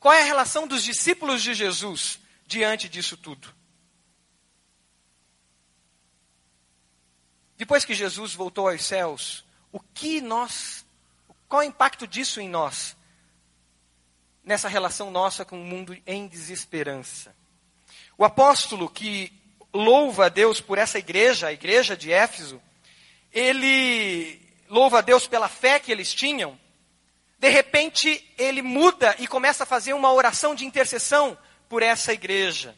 Qual 0.00 0.14
é 0.14 0.22
a 0.22 0.24
relação 0.24 0.66
dos 0.66 0.82
discípulos 0.82 1.42
de 1.42 1.52
Jesus 1.52 2.18
diante 2.46 2.88
disso 2.88 3.18
tudo? 3.18 3.54
Depois 7.58 7.84
que 7.84 7.92
Jesus 7.92 8.32
voltou 8.32 8.70
aos 8.70 8.82
céus, 8.82 9.44
o 9.70 9.78
que 9.78 10.22
nós, 10.22 10.86
qual 11.46 11.60
é 11.60 11.66
o 11.66 11.68
impacto 11.68 12.06
disso 12.06 12.40
em 12.40 12.48
nós? 12.48 12.96
Nessa 14.42 14.66
relação 14.66 15.10
nossa 15.10 15.44
com 15.44 15.60
o 15.60 15.64
mundo 15.64 15.94
em 16.06 16.26
desesperança. 16.26 17.36
O 18.16 18.24
apóstolo 18.24 18.88
que 18.88 19.30
louva 19.72 20.26
a 20.26 20.28
Deus 20.30 20.62
por 20.62 20.78
essa 20.78 20.98
igreja, 20.98 21.48
a 21.48 21.52
igreja 21.52 21.94
de 21.94 22.10
Éfeso, 22.10 22.60
ele 23.30 24.40
louva 24.70 24.98
a 24.98 25.02
Deus 25.02 25.26
pela 25.26 25.48
fé 25.48 25.78
que 25.78 25.92
eles 25.92 26.14
tinham. 26.14 26.58
De 27.40 27.48
repente, 27.48 28.32
ele 28.38 28.62
muda 28.62 29.16
e 29.18 29.26
começa 29.26 29.64
a 29.64 29.66
fazer 29.66 29.92
uma 29.94 30.12
oração 30.12 30.54
de 30.54 30.64
intercessão 30.64 31.36
por 31.68 31.82
essa 31.82 32.12
igreja. 32.12 32.76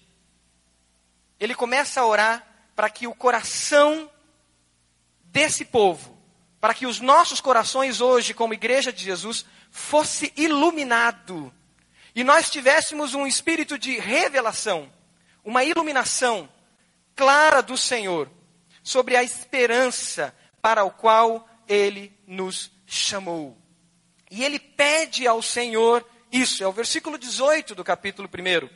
Ele 1.38 1.54
começa 1.54 2.00
a 2.00 2.07
orar 2.07 2.47
para 2.75 2.88
que 2.88 3.07
o 3.07 3.14
coração 3.14 4.11
desse 5.25 5.66
povo, 5.66 6.19
para 6.59 6.73
que 6.73 6.87
os 6.87 6.99
nossos 6.99 7.42
corações 7.42 8.00
hoje, 8.00 8.33
como 8.33 8.54
igreja 8.54 8.90
de 8.90 9.04
Jesus, 9.04 9.45
fosse 9.71 10.33
iluminado 10.37 11.52
e 12.14 12.23
nós 12.23 12.50
tivéssemos 12.50 13.14
um 13.14 13.26
espírito 13.26 13.78
de 13.78 13.99
revelação, 13.99 14.92
uma 15.42 15.64
iluminação 15.64 16.49
clara 17.16 17.62
do 17.62 17.76
Senhor 17.76 18.31
sobre 18.83 19.16
a 19.16 19.23
esperança 19.23 20.35
para 20.61 20.85
o 20.85 20.90
qual 20.90 21.49
ele 21.66 22.12
nos 22.26 22.71
chamou. 22.87 23.57
E 24.35 24.43
ele 24.43 24.59
pede 24.59 25.27
ao 25.27 25.43
Senhor 25.43 26.03
isso, 26.33 26.65
é 26.65 26.67
o 26.67 26.73
versículo 26.73 27.19
18 27.19 27.75
do 27.75 27.85
capítulo 27.85 28.27
1. 28.27 28.67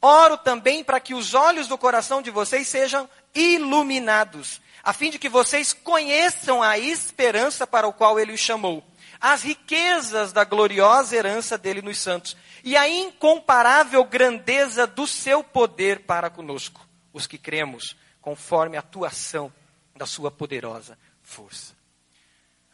Oro 0.00 0.38
também 0.38 0.84
para 0.84 1.00
que 1.00 1.12
os 1.12 1.34
olhos 1.34 1.66
do 1.66 1.76
coração 1.76 2.22
de 2.22 2.30
vocês 2.30 2.68
sejam 2.68 3.10
iluminados, 3.34 4.60
a 4.80 4.92
fim 4.92 5.10
de 5.10 5.18
que 5.18 5.28
vocês 5.28 5.72
conheçam 5.72 6.62
a 6.62 6.78
esperança 6.78 7.66
para 7.66 7.88
o 7.88 7.92
qual 7.92 8.20
ele 8.20 8.32
os 8.32 8.38
chamou, 8.38 8.80
as 9.20 9.42
riquezas 9.42 10.32
da 10.32 10.44
gloriosa 10.44 11.16
herança 11.16 11.58
dele 11.58 11.82
nos 11.82 11.98
santos 11.98 12.36
e 12.62 12.76
a 12.76 12.88
incomparável 12.88 14.04
grandeza 14.04 14.86
do 14.86 15.04
seu 15.04 15.42
poder 15.42 16.04
para 16.04 16.30
conosco 16.30 16.80
os 17.12 17.26
que 17.26 17.38
cremos, 17.38 17.96
conforme 18.20 18.76
a 18.76 18.80
atuação 18.80 19.52
da 19.96 20.06
sua 20.06 20.30
poderosa 20.30 20.96
força. 21.24 21.74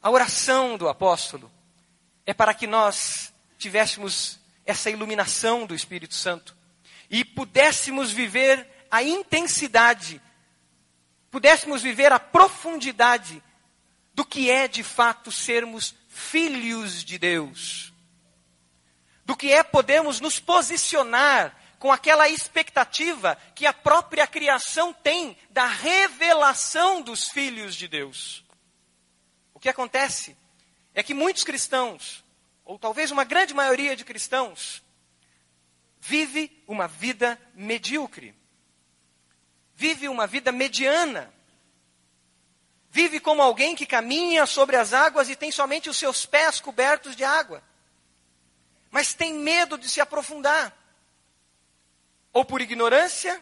A 0.03 0.11
oração 0.11 0.77
do 0.77 0.91
apóstolo 0.91 1.51
é 2.29 2.35
para 2.35 2.53
que 2.53 2.67
nós 2.67 3.33
tivéssemos 3.57 4.39
essa 4.67 4.91
iluminação 4.91 5.65
do 5.65 5.75
Espírito 5.75 6.15
Santo 6.15 6.55
e 7.09 7.25
pudéssemos 7.25 8.11
viver 8.11 8.69
a 8.91 9.03
intensidade, 9.03 10.21
pudéssemos 11.31 11.81
viver 11.81 12.13
a 12.13 12.21
profundidade 12.21 13.43
do 14.13 14.27
que 14.27 14.51
é 14.51 14.69
de 14.69 14.83
fato 14.83 15.33
sermos 15.33 15.95
filhos 16.07 17.03
de 17.03 17.17
Deus, 17.17 17.95
do 19.25 19.35
que 19.35 19.51
é 19.51 19.63
podermos 19.63 20.21
nos 20.21 20.39
posicionar 20.39 21.57
com 21.79 21.91
aquela 21.91 22.29
expectativa 22.29 23.39
que 23.55 23.65
a 23.65 23.73
própria 23.73 24.27
criação 24.27 24.93
tem 24.93 25.35
da 25.49 25.65
revelação 25.65 27.01
dos 27.01 27.29
filhos 27.29 27.75
de 27.75 27.89
Deus. 27.89 28.45
O 29.55 29.59
que 29.59 29.71
acontece 29.71 30.37
é 30.99 31.03
que 31.05 31.15
muitos 31.15 31.45
cristãos, 31.45 32.25
ou 32.65 32.77
talvez 32.77 33.13
uma 33.13 33.23
grande 33.23 33.55
maioria 33.55 33.95
de 33.95 34.05
cristãos, 34.05 34.83
vive 36.01 36.61
uma 36.67 36.89
vida 36.89 37.41
medíocre. 37.55 38.35
Vive 39.77 40.09
uma 40.09 40.27
vida 40.27 40.51
mediana. 40.51 41.33
Vive 42.91 43.21
como 43.21 43.41
alguém 43.41 43.77
que 43.77 43.87
caminha 43.87 44.45
sobre 44.45 44.75
as 44.75 44.93
águas 44.93 45.31
e 45.31 45.37
tem 45.37 45.53
somente 45.53 45.89
os 45.89 45.97
seus 45.97 46.27
pés 46.27 46.59
cobertos 46.59 47.15
de 47.15 47.23
água. 47.23 47.63
Mas 48.91 49.15
tem 49.15 49.35
medo 49.35 49.79
de 49.79 49.89
se 49.89 50.01
aprofundar 50.01 50.77
ou 52.33 52.45
por 52.45 52.61
ignorância, 52.61 53.41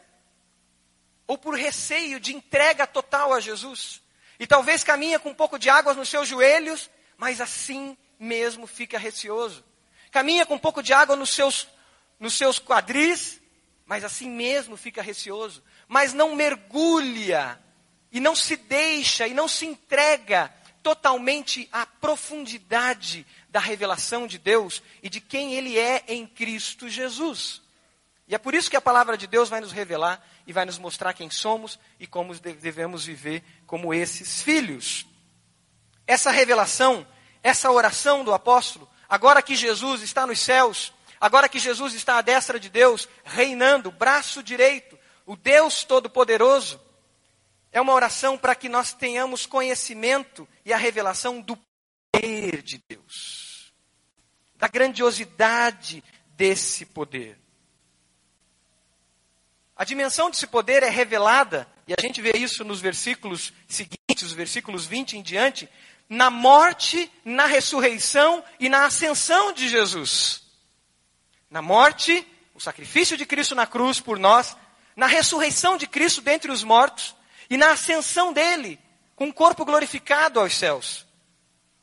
ou 1.27 1.39
por 1.39 1.55
receio 1.55 2.21
de 2.21 2.37
entrega 2.37 2.87
total 2.87 3.33
a 3.33 3.41
Jesus. 3.41 4.03
E 4.39 4.47
talvez 4.47 4.85
caminha 4.85 5.19
com 5.19 5.31
um 5.31 5.35
pouco 5.35 5.59
de 5.59 5.71
água 5.71 5.95
nos 5.95 6.11
seus 6.11 6.29
joelhos, 6.29 6.91
mas 7.17 7.41
assim 7.41 7.97
mesmo 8.19 8.67
fica 8.67 8.99
receoso. 8.99 9.65
Caminha 10.11 10.47
com 10.47 10.55
um 10.55 10.59
pouco 10.59 10.83
de 10.83 10.93
água 10.93 11.17
nos 11.17 11.31
seus, 11.31 11.69
nos 12.19 12.35
seus 12.35 12.59
quadris, 12.59 13.41
mas 13.85 14.05
assim 14.05 14.31
mesmo 14.31 14.77
fica 14.77 15.03
receoso. 15.03 15.63
Mas 15.89 16.13
não 16.13 16.35
mergulha, 16.35 17.61
e 18.11 18.21
não 18.21 18.35
se 18.35 18.57
deixa, 18.57 19.27
e 19.27 19.35
não 19.35 19.49
se 19.49 19.67
entrega 19.67 20.53
totalmente 20.83 21.69
à 21.73 21.85
profundidade 21.85 23.27
da 23.51 23.61
revelação 23.61 24.27
de 24.27 24.39
Deus 24.39 24.83
e 25.03 25.09
de 25.09 25.21
quem 25.21 25.55
Ele 25.55 25.79
é 25.79 26.05
em 26.09 26.27
Cristo 26.27 26.89
Jesus. 26.89 27.61
E 28.29 28.35
é 28.35 28.39
por 28.39 28.55
isso 28.55 28.71
que 28.71 28.77
a 28.77 28.81
palavra 28.81 29.17
de 29.17 29.27
Deus 29.27 29.49
vai 29.49 29.61
nos 29.61 29.73
revelar 29.73 30.25
e 30.47 30.53
vai 30.53 30.65
nos 30.65 30.79
mostrar 30.79 31.13
quem 31.13 31.31
somos 31.31 31.79
e 31.99 32.07
como 32.07 32.35
devemos 32.35 33.05
viver 33.05 33.43
como 33.67 33.93
esses 33.93 34.43
filhos. 34.43 35.07
Essa 36.07 36.31
revelação, 36.31 37.07
essa 37.43 37.71
oração 37.71 38.25
do 38.25 38.33
apóstolo, 38.33 38.89
agora 39.09 39.43
que 39.43 39.57
Jesus 39.57 40.03
está 40.03 40.27
nos 40.27 40.41
céus, 40.41 40.93
agora 41.21 41.49
que 41.49 41.59
Jesus 41.59 41.95
está 41.95 42.19
à 42.19 42.23
destra 42.23 42.61
de 42.61 42.69
Deus, 42.69 43.09
reinando, 43.25 43.91
braço 43.91 44.43
direito, 44.43 44.99
o 45.25 45.37
Deus 45.37 45.85
Todo-Poderoso, 45.85 46.81
é 47.73 47.81
uma 47.81 47.93
oração 47.93 48.39
para 48.39 48.55
que 48.55 48.69
nós 48.69 48.93
tenhamos 48.93 49.45
conhecimento 49.45 50.49
e 50.65 50.73
a 50.73 50.77
revelação 50.77 51.41
do 51.41 51.59
poder 52.13 52.63
de 52.63 52.83
Deus, 52.89 53.73
da 54.55 54.69
grandiosidade 54.69 56.03
desse 56.37 56.87
poder. 56.87 57.39
A 59.77 59.85
dimensão 59.85 60.31
desse 60.31 60.47
poder 60.47 60.83
é 60.83 60.89
revelada, 60.89 61.69
e 61.87 61.93
a 61.93 62.01
gente 62.01 62.23
vê 62.23 62.33
isso 62.39 62.65
nos 62.65 62.81
versículos 62.81 63.53
seguintes, 63.69 64.23
os 64.23 64.33
versículos 64.33 64.87
20 64.87 65.19
em 65.19 65.23
diante, 65.23 65.69
na 66.09 66.31
morte, 66.31 67.11
na 67.25 67.47
ressurreição 67.47 68.45
e 68.61 68.69
na 68.69 68.87
ascensão 68.87 69.53
de 69.53 69.69
Jesus. 69.69 70.43
Na 71.51 71.61
morte, 71.61 72.27
o 72.55 72.61
sacrifício 72.61 73.17
de 73.17 73.27
Cristo 73.27 73.55
na 73.55 73.67
cruz 73.67 74.01
por 74.01 74.19
nós, 74.19 74.57
na 74.95 75.07
ressurreição 75.07 75.77
de 75.77 75.87
Cristo 75.87 76.21
dentre 76.21 76.51
os 76.51 76.65
mortos 76.65 77.15
e 77.51 77.57
na 77.57 77.73
ascensão 77.73 78.33
dele, 78.33 78.79
com 79.15 79.29
o 79.29 79.35
corpo 79.35 79.65
glorificado 79.65 80.41
aos 80.41 80.55
céus. 80.55 81.07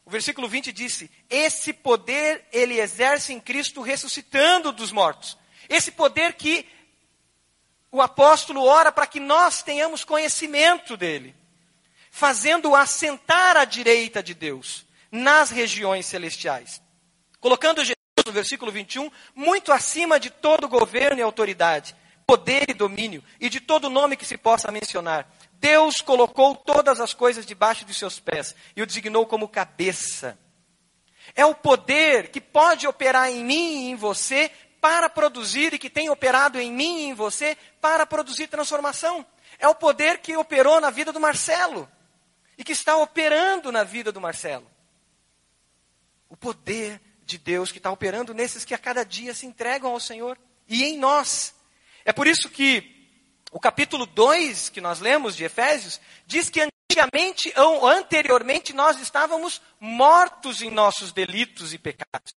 O 0.05 0.09
versículo 0.09 0.47
20 0.47 0.71
disse: 0.71 1.09
Esse 1.29 1.71
poder 1.71 2.45
ele 2.51 2.79
exerce 2.79 3.33
em 3.33 3.39
Cristo 3.39 3.81
ressuscitando 3.81 4.71
dos 4.71 4.91
mortos. 4.91 5.37
Esse 5.69 5.91
poder 5.91 6.33
que 6.33 6.67
o 7.91 8.01
apóstolo 8.01 8.63
ora 8.63 8.91
para 8.91 9.07
que 9.07 9.19
nós 9.19 9.61
tenhamos 9.61 10.03
conhecimento 10.03 10.97
dele, 10.97 11.35
fazendo-o 12.13 12.75
assentar 12.75 13.57
à 13.57 13.65
direita 13.65 14.21
de 14.21 14.35
Deus, 14.35 14.85
nas 15.11 15.49
regiões 15.49 16.05
celestiais. 16.05 16.79
Colocando 17.39 17.79
Jesus, 17.79 17.97
no 18.23 18.31
versículo 18.31 18.71
21, 18.71 19.09
muito 19.33 19.71
acima 19.71 20.19
de 20.19 20.29
todo 20.29 20.69
governo 20.69 21.19
e 21.19 21.23
autoridade, 21.23 21.95
poder 22.27 22.69
e 22.69 22.73
domínio, 22.73 23.23
e 23.39 23.49
de 23.49 23.59
todo 23.59 23.89
nome 23.89 24.15
que 24.15 24.27
se 24.27 24.37
possa 24.37 24.71
mencionar. 24.71 25.27
Deus 25.53 26.01
colocou 26.01 26.55
todas 26.55 27.01
as 27.01 27.15
coisas 27.15 27.47
debaixo 27.47 27.83
de 27.83 27.95
seus 27.95 28.19
pés 28.19 28.55
e 28.75 28.83
o 28.83 28.85
designou 28.85 29.25
como 29.25 29.47
cabeça. 29.47 30.37
É 31.35 31.43
o 31.43 31.55
poder 31.55 32.27
que 32.27 32.39
pode 32.39 32.85
operar 32.85 33.31
em 33.31 33.43
mim 33.43 33.87
e 33.87 33.89
em 33.89 33.95
você 33.95 34.51
para 34.79 35.09
produzir 35.09 35.73
e 35.73 35.79
que 35.79 35.89
tem 35.89 36.11
operado 36.11 36.59
em 36.59 36.71
mim 36.71 36.99
e 36.99 37.05
em 37.05 37.13
você 37.15 37.57
para 37.81 38.05
produzir 38.05 38.45
transformação. 38.45 39.25
É 39.57 39.67
o 39.67 39.73
poder 39.73 40.19
que 40.19 40.37
operou 40.37 40.79
na 40.79 40.91
vida 40.91 41.11
do 41.11 41.19
Marcelo 41.19 41.89
e 42.57 42.63
que 42.63 42.71
está 42.71 42.97
operando 42.97 43.71
na 43.71 43.83
vida 43.83 44.11
do 44.11 44.21
Marcelo. 44.21 44.69
O 46.29 46.37
poder 46.37 47.01
de 47.25 47.37
Deus 47.37 47.71
que 47.71 47.77
está 47.77 47.91
operando 47.91 48.33
nesses 48.33 48.65
que 48.65 48.73
a 48.73 48.77
cada 48.77 49.03
dia 49.03 49.33
se 49.33 49.45
entregam 49.45 49.91
ao 49.91 49.99
Senhor 49.99 50.37
e 50.67 50.83
em 50.83 50.97
nós. 50.97 51.55
É 52.05 52.11
por 52.11 52.27
isso 52.27 52.49
que 52.49 53.09
o 53.51 53.59
capítulo 53.59 54.05
2 54.05 54.69
que 54.69 54.81
nós 54.81 54.99
lemos 54.99 55.35
de 55.35 55.43
Efésios 55.43 55.99
diz 56.25 56.49
que 56.49 56.61
antigamente 56.61 57.53
ou 57.57 57.87
anteriormente 57.87 58.73
nós 58.73 58.99
estávamos 58.99 59.61
mortos 59.79 60.61
em 60.61 60.69
nossos 60.69 61.11
delitos 61.11 61.73
e 61.73 61.77
pecados. 61.77 62.33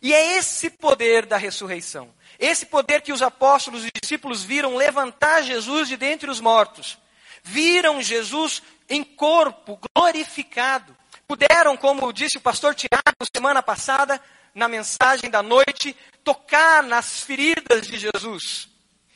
E 0.00 0.12
é 0.12 0.36
esse 0.36 0.68
poder 0.68 1.26
da 1.26 1.36
ressurreição, 1.36 2.12
esse 2.38 2.66
poder 2.66 3.02
que 3.02 3.12
os 3.12 3.22
apóstolos 3.22 3.84
e 3.84 3.90
discípulos 4.00 4.42
viram 4.42 4.76
levantar 4.76 5.42
Jesus 5.42 5.88
de 5.88 5.96
dentre 5.96 6.28
os 6.28 6.40
mortos, 6.40 6.98
viram 7.42 8.00
Jesus 8.00 8.62
em 8.88 9.02
corpo 9.02 9.80
glorificado, 9.96 10.96
puderam, 11.26 11.76
como 11.76 12.12
disse 12.12 12.38
o 12.38 12.40
pastor 12.40 12.74
Tiago 12.74 13.02
semana 13.34 13.62
passada, 13.62 14.20
na 14.54 14.68
mensagem 14.68 15.30
da 15.30 15.42
noite, 15.42 15.96
tocar 16.22 16.82
nas 16.82 17.20
feridas 17.20 17.86
de 17.86 17.98
Jesus 17.98 18.68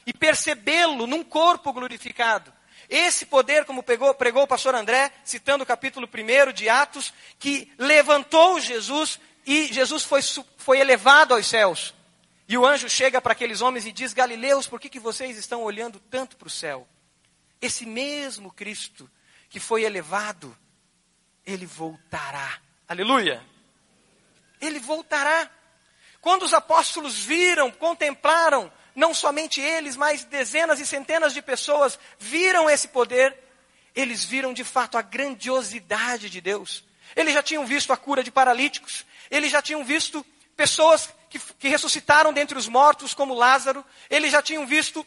e 0.06 0.12
percebê-lo 0.12 1.06
num 1.06 1.22
corpo 1.22 1.72
glorificado. 1.72 2.52
Esse 2.88 3.26
poder, 3.26 3.64
como 3.64 3.82
pegou, 3.82 4.14
pregou 4.14 4.44
o 4.44 4.46
pastor 4.46 4.74
André, 4.74 5.12
citando 5.24 5.64
o 5.64 5.66
capítulo 5.66 6.08
1 6.08 6.52
de 6.52 6.68
Atos, 6.68 7.12
que 7.38 7.72
levantou 7.78 8.60
Jesus 8.60 9.18
e 9.44 9.66
Jesus 9.72 10.04
foi, 10.04 10.20
foi 10.56 10.80
elevado 10.80 11.34
aos 11.34 11.46
céus. 11.46 11.94
E 12.48 12.56
o 12.56 12.64
anjo 12.64 12.88
chega 12.88 13.20
para 13.20 13.32
aqueles 13.32 13.60
homens 13.60 13.86
e 13.86 13.92
diz: 13.92 14.12
Galileus, 14.12 14.68
por 14.68 14.80
que, 14.80 14.88
que 14.88 15.00
vocês 15.00 15.36
estão 15.36 15.62
olhando 15.62 16.00
tanto 16.10 16.36
para 16.36 16.46
o 16.46 16.50
céu? 16.50 16.86
Esse 17.60 17.86
mesmo 17.86 18.52
Cristo 18.52 19.10
que 19.48 19.60
foi 19.60 19.84
elevado, 19.84 20.56
ele 21.44 21.66
voltará. 21.66 22.60
Aleluia! 22.88 23.42
Ele 24.60 24.78
voltará. 24.78 25.50
Quando 26.20 26.42
os 26.42 26.52
apóstolos 26.52 27.16
viram, 27.24 27.70
contemplaram, 27.70 28.72
não 28.94 29.14
somente 29.14 29.60
eles, 29.60 29.94
mas 29.96 30.24
dezenas 30.24 30.80
e 30.80 30.86
centenas 30.86 31.32
de 31.32 31.42
pessoas 31.42 31.98
viram 32.18 32.68
esse 32.68 32.88
poder, 32.88 33.36
eles 33.94 34.24
viram 34.24 34.52
de 34.52 34.64
fato 34.64 34.98
a 34.98 35.02
grandiosidade 35.02 36.28
de 36.28 36.40
Deus. 36.40 36.84
Eles 37.14 37.32
já 37.32 37.42
tinham 37.42 37.64
visto 37.64 37.92
a 37.92 37.96
cura 37.96 38.22
de 38.22 38.30
paralíticos, 38.30 39.06
eles 39.30 39.52
já 39.52 39.62
tinham 39.62 39.84
visto 39.84 40.24
pessoas 40.56 41.10
que, 41.28 41.38
que 41.38 41.68
ressuscitaram 41.68 42.32
dentre 42.32 42.58
os 42.58 42.66
mortos, 42.66 43.14
como 43.14 43.34
Lázaro, 43.34 43.84
eles 44.10 44.32
já 44.32 44.42
tinham 44.42 44.66
visto 44.66 45.06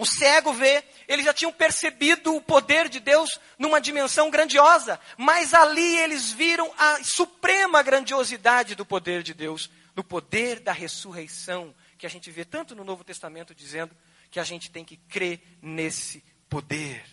o 0.00 0.06
cego 0.06 0.50
ver, 0.54 0.82
eles 1.06 1.26
já 1.26 1.34
tinham 1.34 1.52
percebido 1.52 2.34
o 2.34 2.40
poder 2.40 2.88
de 2.88 2.98
Deus 2.98 3.38
numa 3.58 3.78
dimensão 3.78 4.30
grandiosa, 4.30 4.98
mas 5.18 5.52
ali 5.52 5.98
eles 5.98 6.32
viram 6.32 6.72
a 6.78 7.04
suprema 7.04 7.82
grandiosidade 7.82 8.74
do 8.74 8.86
poder 8.86 9.22
de 9.22 9.34
Deus, 9.34 9.70
no 9.94 10.02
poder 10.02 10.60
da 10.60 10.72
ressurreição, 10.72 11.74
que 11.98 12.06
a 12.06 12.08
gente 12.08 12.30
vê 12.30 12.46
tanto 12.46 12.74
no 12.74 12.82
Novo 12.82 13.04
Testamento 13.04 13.54
dizendo 13.54 13.94
que 14.30 14.40
a 14.40 14.42
gente 14.42 14.70
tem 14.70 14.86
que 14.86 14.96
crer 14.96 15.38
nesse 15.60 16.24
poder. 16.48 17.04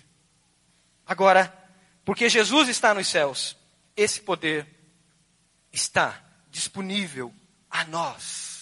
Agora, 1.06 1.54
porque 2.06 2.30
Jesus 2.30 2.70
está 2.70 2.94
nos 2.94 3.10
céus, 3.10 3.58
esse 3.98 4.22
poder 4.22 4.66
está 5.74 6.24
disponível 6.50 7.34
a 7.70 7.84
nós. 7.84 8.57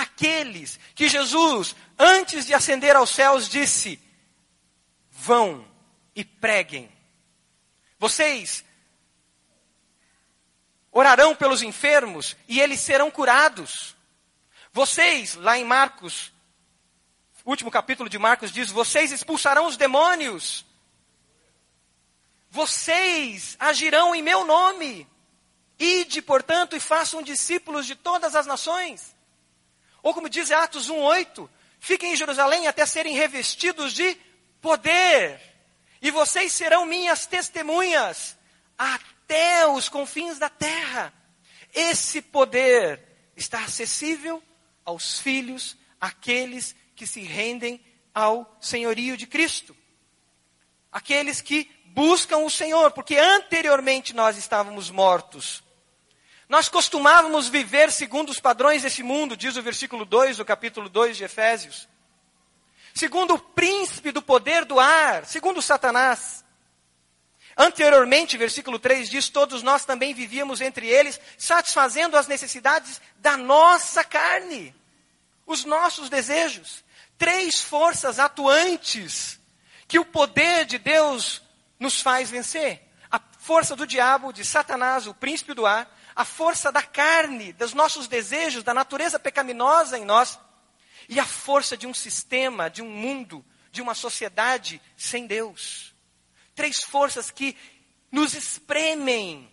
Aqueles 0.00 0.80
que 0.94 1.06
Jesus, 1.06 1.76
antes 1.98 2.46
de 2.46 2.54
ascender 2.54 2.96
aos 2.96 3.10
céus, 3.10 3.46
disse: 3.46 4.00
vão 5.10 5.68
e 6.16 6.24
preguem. 6.24 6.90
Vocês 7.98 8.64
orarão 10.90 11.36
pelos 11.36 11.62
enfermos 11.62 12.34
e 12.48 12.58
eles 12.58 12.80
serão 12.80 13.10
curados. 13.10 13.94
Vocês, 14.72 15.34
lá 15.34 15.58
em 15.58 15.64
Marcos, 15.64 16.32
último 17.44 17.70
capítulo 17.70 18.08
de 18.08 18.18
Marcos 18.18 18.50
diz: 18.50 18.70
vocês 18.70 19.12
expulsarão 19.12 19.66
os 19.66 19.76
demônios. 19.76 20.64
Vocês 22.50 23.58
agirão 23.60 24.14
em 24.14 24.22
meu 24.22 24.46
nome. 24.46 25.06
Ide, 25.78 26.22
portanto, 26.22 26.74
e 26.76 26.80
façam 26.80 27.22
discípulos 27.22 27.86
de 27.86 27.94
todas 27.94 28.34
as 28.34 28.46
nações. 28.46 29.14
Ou 30.02 30.12
como 30.12 30.28
diz 30.28 30.50
Atos 30.50 30.88
1:8, 30.88 31.48
fiquem 31.78 32.12
em 32.12 32.16
Jerusalém 32.16 32.66
até 32.66 32.84
serem 32.84 33.14
revestidos 33.14 33.92
de 33.92 34.16
poder. 34.60 35.40
E 36.00 36.10
vocês 36.10 36.52
serão 36.52 36.84
minhas 36.84 37.26
testemunhas 37.26 38.36
até 38.76 39.66
os 39.66 39.88
confins 39.88 40.38
da 40.38 40.48
terra. 40.48 41.12
Esse 41.72 42.20
poder 42.20 43.00
está 43.36 43.64
acessível 43.64 44.42
aos 44.84 45.20
filhos, 45.20 45.76
aqueles 46.00 46.74
que 46.96 47.06
se 47.06 47.20
rendem 47.20 47.80
ao 48.12 48.58
senhorio 48.60 49.16
de 49.16 49.26
Cristo. 49.26 49.76
Aqueles 50.90 51.40
que 51.40 51.70
buscam 51.86 52.38
o 52.38 52.50
Senhor, 52.50 52.90
porque 52.90 53.16
anteriormente 53.16 54.12
nós 54.12 54.36
estávamos 54.36 54.90
mortos 54.90 55.62
nós 56.52 56.68
costumávamos 56.68 57.48
viver 57.48 57.90
segundo 57.90 58.28
os 58.28 58.38
padrões 58.38 58.82
desse 58.82 59.02
mundo, 59.02 59.34
diz 59.34 59.56
o 59.56 59.62
versículo 59.62 60.04
2 60.04 60.36
do 60.36 60.44
capítulo 60.44 60.86
2 60.90 61.16
de 61.16 61.24
Efésios. 61.24 61.88
Segundo 62.92 63.32
o 63.32 63.38
príncipe 63.38 64.12
do 64.12 64.20
poder 64.20 64.66
do 64.66 64.78
ar, 64.78 65.24
segundo 65.24 65.62
Satanás. 65.62 66.44
Anteriormente, 67.56 68.36
versículo 68.36 68.78
3 68.78 69.08
diz: 69.08 69.30
Todos 69.30 69.62
nós 69.62 69.86
também 69.86 70.12
vivíamos 70.12 70.60
entre 70.60 70.86
eles, 70.86 71.18
satisfazendo 71.38 72.18
as 72.18 72.26
necessidades 72.26 73.00
da 73.16 73.34
nossa 73.34 74.04
carne, 74.04 74.74
os 75.46 75.64
nossos 75.64 76.10
desejos. 76.10 76.84
Três 77.16 77.62
forças 77.62 78.18
atuantes 78.18 79.40
que 79.88 79.98
o 79.98 80.04
poder 80.04 80.66
de 80.66 80.76
Deus 80.76 81.40
nos 81.80 82.02
faz 82.02 82.30
vencer: 82.30 82.92
a 83.10 83.18
força 83.38 83.74
do 83.74 83.86
diabo, 83.86 84.34
de 84.34 84.44
Satanás, 84.44 85.06
o 85.06 85.14
príncipe 85.14 85.54
do 85.54 85.64
ar, 85.64 85.90
a 86.14 86.24
força 86.24 86.70
da 86.70 86.82
carne, 86.82 87.52
dos 87.52 87.72
nossos 87.72 88.08
desejos, 88.08 88.62
da 88.62 88.74
natureza 88.74 89.18
pecaminosa 89.18 89.98
em 89.98 90.04
nós, 90.04 90.38
e 91.08 91.18
a 91.18 91.24
força 91.24 91.76
de 91.76 91.86
um 91.86 91.94
sistema, 91.94 92.70
de 92.70 92.82
um 92.82 92.90
mundo, 92.90 93.44
de 93.70 93.82
uma 93.82 93.94
sociedade 93.94 94.80
sem 94.96 95.26
Deus. 95.26 95.94
Três 96.54 96.82
forças 96.82 97.30
que 97.30 97.56
nos 98.10 98.34
espremem, 98.34 99.50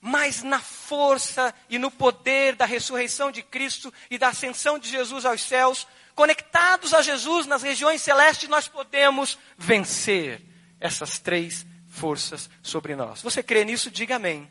mas 0.00 0.42
na 0.42 0.60
força 0.60 1.54
e 1.68 1.78
no 1.78 1.90
poder 1.90 2.54
da 2.56 2.64
ressurreição 2.64 3.30
de 3.30 3.42
Cristo 3.42 3.92
e 4.10 4.18
da 4.18 4.28
ascensão 4.28 4.78
de 4.78 4.88
Jesus 4.88 5.24
aos 5.24 5.42
céus, 5.42 5.86
conectados 6.14 6.94
a 6.94 7.02
Jesus 7.02 7.46
nas 7.46 7.62
regiões 7.62 8.02
celestes, 8.02 8.48
nós 8.48 8.68
podemos 8.68 9.38
vencer 9.56 10.40
essas 10.80 11.18
três 11.18 11.66
forças 11.88 12.48
sobre 12.62 12.96
nós. 12.96 13.22
Você 13.22 13.42
crê 13.42 13.64
nisso? 13.64 13.90
Diga 13.90 14.16
amém. 14.16 14.50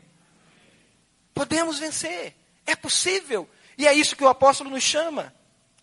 Podemos 1.34 1.78
vencer. 1.78 2.34
É 2.66 2.76
possível. 2.76 3.48
E 3.76 3.86
é 3.86 3.92
isso 3.92 4.16
que 4.16 4.24
o 4.24 4.28
apóstolo 4.28 4.70
nos 4.70 4.82
chama. 4.82 5.34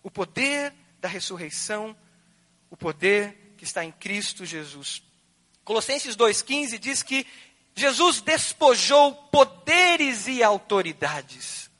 O 0.02 0.10
poder 0.10 0.72
da 1.00 1.08
ressurreição, 1.08 1.96
o 2.70 2.76
poder 2.76 3.54
que 3.56 3.64
está 3.64 3.84
em 3.84 3.92
Cristo 3.92 4.44
Jesus. 4.46 5.02
Colossenses 5.64 6.16
2,15 6.16 6.78
diz 6.78 7.02
que 7.02 7.26
Jesus 7.74 8.20
despojou 8.20 9.14
poderes 9.14 10.26
e 10.26 10.42
autoridades. 10.42 11.70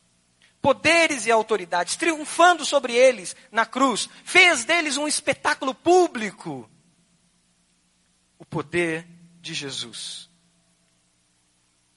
Poderes 0.61 1.25
e 1.25 1.31
autoridades, 1.31 1.97
triunfando 1.97 2.67
sobre 2.67 2.95
eles 2.95 3.35
na 3.51 3.65
cruz, 3.65 4.09
fez 4.25 4.65
deles 4.65 4.99
um 4.99 5.09
espetáculo 5.09 5.75
público. 5.75 6.69
O 8.39 8.45
poder 8.45 9.07
de 9.41 9.55
Jesus. 9.55 10.29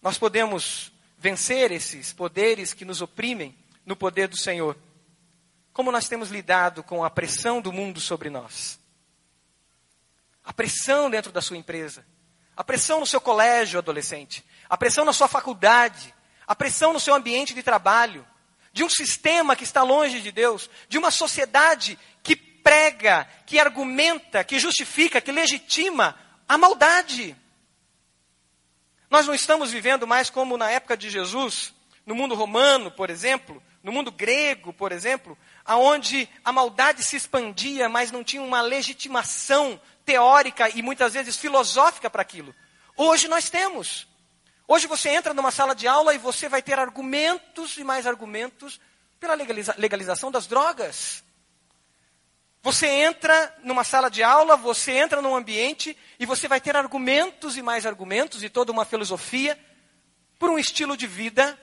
Nós 0.02 0.18
podemos 0.18 0.93
vencer 1.24 1.72
esses 1.72 2.12
poderes 2.12 2.74
que 2.74 2.84
nos 2.84 3.02
oprimem 3.02 3.58
no 3.86 3.96
poder 3.96 4.28
do 4.28 4.36
Senhor. 4.36 4.78
Como 5.72 5.90
nós 5.90 6.10
temos 6.10 6.30
lidado 6.30 6.84
com 6.84 7.02
a 7.02 7.10
pressão 7.10 7.62
do 7.62 7.72
mundo 7.72 8.02
sobre 8.02 8.30
nós? 8.30 8.78
A 10.44 10.52
pressão 10.52 11.10
dentro 11.10 11.32
da 11.32 11.42
sua 11.42 11.56
empresa, 11.56 12.06
a 12.58 12.62
pressão 12.62 13.00
no 13.00 13.06
seu 13.06 13.22
colégio 13.22 13.80
adolescente, 13.80 14.44
a 14.70 14.76
pressão 14.76 15.06
na 15.06 15.14
sua 15.14 15.30
faculdade, 15.30 16.14
a 16.46 16.54
pressão 16.54 16.92
no 16.92 17.00
seu 17.00 17.16
ambiente 17.16 17.54
de 17.54 17.64
trabalho, 17.64 18.28
de 18.74 18.84
um 18.84 18.90
sistema 18.90 19.56
que 19.56 19.64
está 19.64 19.82
longe 19.82 20.20
de 20.20 20.30
Deus, 20.30 20.70
de 20.90 20.98
uma 20.98 21.10
sociedade 21.10 21.98
que 22.22 22.36
prega, 22.36 23.26
que 23.46 23.62
argumenta, 23.62 24.44
que 24.44 24.60
justifica, 24.60 25.22
que 25.22 25.32
legitima 25.32 26.20
a 26.50 26.58
maldade. 26.58 27.34
Nós 29.14 29.28
não 29.28 29.36
estamos 29.36 29.70
vivendo 29.70 30.08
mais 30.08 30.32
como 30.32 30.58
na 30.58 30.72
época 30.72 30.98
de 30.98 31.08
Jesus, 31.08 31.72
no 32.04 32.16
mundo 32.16 32.34
romano, 32.34 32.90
por 32.90 33.12
exemplo, 33.12 33.62
no 33.84 33.92
mundo 33.92 34.12
grego, 34.12 34.74
por 34.74 34.92
exemplo, 34.92 35.38
aonde 35.64 36.28
a 36.44 36.52
maldade 36.52 37.04
se 37.04 37.16
expandia, 37.16 37.88
mas 37.88 38.12
não 38.12 38.24
tinha 38.24 38.42
uma 38.42 38.60
legitimação 38.62 39.80
teórica 40.04 40.68
e 40.70 40.82
muitas 40.82 41.14
vezes 41.14 41.38
filosófica 41.38 42.10
para 42.10 42.24
aquilo. 42.24 42.56
Hoje 42.98 43.28
nós 43.28 43.52
temos. 43.52 44.08
Hoje 44.68 44.88
você 44.88 45.10
entra 45.10 45.32
numa 45.32 45.52
sala 45.52 45.76
de 45.76 45.88
aula 45.88 46.16
e 46.16 46.18
você 46.18 46.50
vai 46.50 46.64
ter 46.64 46.80
argumentos 46.80 47.78
e 47.78 47.84
mais 47.84 48.08
argumentos 48.08 48.82
pela 49.20 49.36
legaliza 49.36 49.76
legalização 49.78 50.32
das 50.32 50.48
drogas. 50.48 51.24
Você 52.64 52.88
entra 52.88 53.54
numa 53.62 53.84
sala 53.84 54.10
de 54.10 54.24
aula, 54.24 54.56
você 54.56 54.94
entra 54.94 55.22
num 55.22 55.36
ambiente 55.36 55.98
e 56.18 56.26
você 56.26 56.48
vai 56.48 56.62
ter 56.62 56.78
argumentos 56.78 57.58
e 57.58 57.62
mais 57.62 57.86
argumentos 57.86 58.42
e 58.42 58.50
toda 58.50 58.72
uma 58.72 58.86
filosofia 58.86 59.60
por 60.40 60.50
um 60.50 60.58
estilo 60.58 60.96
de 60.96 61.06
vida 61.06 61.60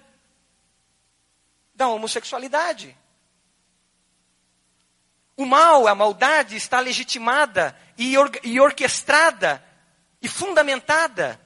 da 1.75 1.89
homossexualidade. 1.89 2.95
O 5.39 5.47
mal, 5.47 5.89
a 5.89 5.95
maldade 5.95 6.55
está 6.55 6.81
legitimada 6.81 7.75
e, 7.97 8.19
or 8.19 8.31
e 8.45 8.61
orquestrada 8.61 9.65
e 10.21 10.29
fundamentada 10.29 11.41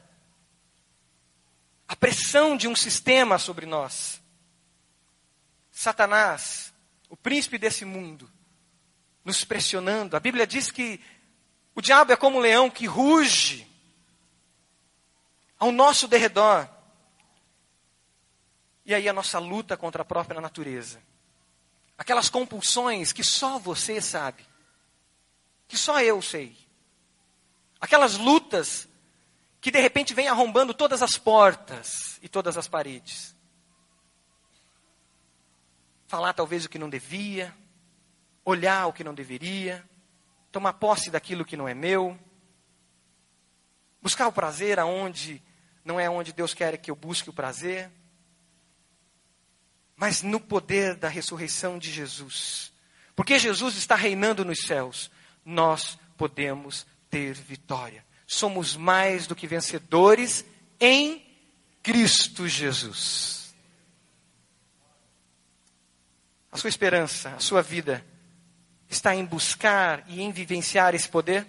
a 1.87 1.95
pressão 1.95 2.57
de 2.57 2.67
um 2.67 2.75
sistema 2.75 3.39
sobre 3.39 3.67
nós. 3.67 4.21
Satanás, 5.71 6.75
o 7.09 7.17
príncipe 7.17 7.57
desse 7.57 7.85
mundo, 7.85 8.29
nos 9.25 9.45
pressionando. 9.45 10.17
A 10.17 10.21
Bíblia 10.21 10.47
diz 10.47 10.71
que 10.71 11.01
o 11.75 11.81
diabo 11.81 12.13
é 12.13 12.17
como 12.17 12.39
um 12.39 12.41
leão 12.41 12.71
que 12.71 12.87
ruge 12.87 13.67
ao 15.59 15.73
nosso 15.73 16.07
derredor. 16.07 16.69
E 18.85 18.95
aí 18.95 19.09
a 19.09 19.13
nossa 19.13 19.39
luta 19.39 19.77
contra 19.77 20.03
a 20.03 20.05
própria 20.05 20.41
natureza. 20.41 21.03
Aquelas 21.97 22.29
compulsões 22.29 23.13
que 23.13 23.25
só 23.25 23.59
você 23.59 24.01
sabe, 24.01 24.45
que 25.67 25.79
só 25.79 26.03
eu 26.03 26.21
sei. 26.21 26.57
Aquelas 27.81 28.19
lutas 28.19 28.89
que 29.61 29.71
de 29.71 29.81
repente 29.81 30.13
vêm 30.13 30.29
arrombando 30.29 30.75
todas 30.75 31.01
as 31.03 31.17
portas 31.17 32.19
e 32.21 32.29
todas 32.29 32.59
as 32.59 32.69
paredes. 32.69 33.35
Falar 36.07 36.35
talvez 36.35 36.67
o 36.67 36.69
que 36.69 36.79
não 36.79 36.91
devia, 36.91 37.57
olhar 38.45 38.87
o 38.87 38.93
que 38.93 39.05
não 39.05 39.15
deveria, 39.15 39.85
tomar 40.53 40.75
posse 40.75 41.11
daquilo 41.11 41.45
que 41.45 41.57
não 41.57 41.69
é 41.69 41.75
meu, 41.75 42.19
buscar 44.03 44.29
o 44.29 44.33
prazer 44.33 44.79
aonde 44.79 45.43
não 45.85 45.99
é 45.99 46.09
onde 46.09 46.33
Deus 46.33 46.55
quer 46.55 46.79
que 46.79 46.91
eu 46.91 46.97
busque 46.97 47.31
o 47.31 47.33
prazer, 47.33 47.91
mas 49.97 50.23
no 50.23 50.41
poder 50.41 50.95
da 50.95 51.09
ressurreição 51.09 51.79
de 51.79 51.91
Jesus. 51.91 52.73
Porque 53.15 53.39
Jesus 53.39 53.77
está 53.77 53.95
reinando 53.95 54.45
nos 54.45 54.61
céus, 54.61 55.11
nós 55.45 55.99
podemos 56.17 56.87
ter 57.11 57.35
vitória. 57.35 58.05
Somos 58.27 58.77
mais 58.77 59.27
do 59.27 59.37
que 59.37 59.47
vencedores 59.47 60.45
em 60.81 61.25
Cristo 61.83 62.49
Jesus. 62.49 63.55
A 66.51 66.57
sua 66.57 66.69
esperança, 66.69 67.31
a 67.31 67.41
sua 67.41 67.63
vida 67.63 68.05
está 68.89 69.15
em 69.15 69.25
buscar 69.25 70.05
e 70.07 70.23
em 70.23 70.31
vivenciar 70.31 70.95
esse 70.95 71.09
poder? 71.09 71.47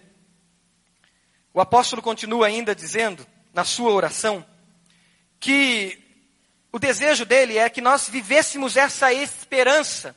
O 1.54 1.62
apóstolo 1.62 2.02
continua 2.02 2.48
ainda 2.48 2.76
dizendo, 2.76 3.26
na 3.54 3.64
sua 3.64 3.92
oração, 3.92 4.46
que 5.40 5.98
o 6.72 6.78
desejo 6.78 7.26
dele 7.26 7.58
é 7.58 7.70
que 7.70 7.80
nós 7.80 8.10
vivêssemos 8.10 8.76
essa 8.76 9.14
esperança. 9.14 10.14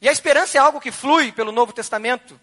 E 0.00 0.08
a 0.08 0.12
esperança 0.12 0.56
é 0.56 0.60
algo 0.60 0.80
que 0.80 0.92
flui 0.92 1.32
pelo 1.32 1.50
Novo 1.50 1.72
Testamento. 1.72 2.40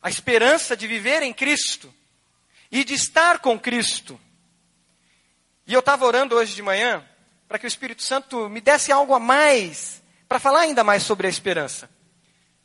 A 0.00 0.08
esperança 0.08 0.76
de 0.76 0.86
viver 0.86 1.22
em 1.22 1.32
Cristo 1.32 1.92
e 2.70 2.84
de 2.84 2.94
estar 2.94 3.40
com 3.40 3.58
Cristo. 3.58 4.20
E 5.66 5.72
eu 5.72 5.80
estava 5.80 6.04
orando 6.04 6.36
hoje 6.36 6.54
de 6.54 6.62
manhã 6.62 7.04
para 7.48 7.58
que 7.58 7.66
o 7.66 7.68
Espírito 7.68 8.02
Santo 8.02 8.48
me 8.48 8.60
desse 8.60 8.92
algo 8.92 9.14
a 9.14 9.18
mais, 9.18 10.02
para 10.28 10.38
falar 10.38 10.60
ainda 10.60 10.84
mais 10.84 11.02
sobre 11.02 11.26
a 11.26 11.30
esperança. 11.30 11.90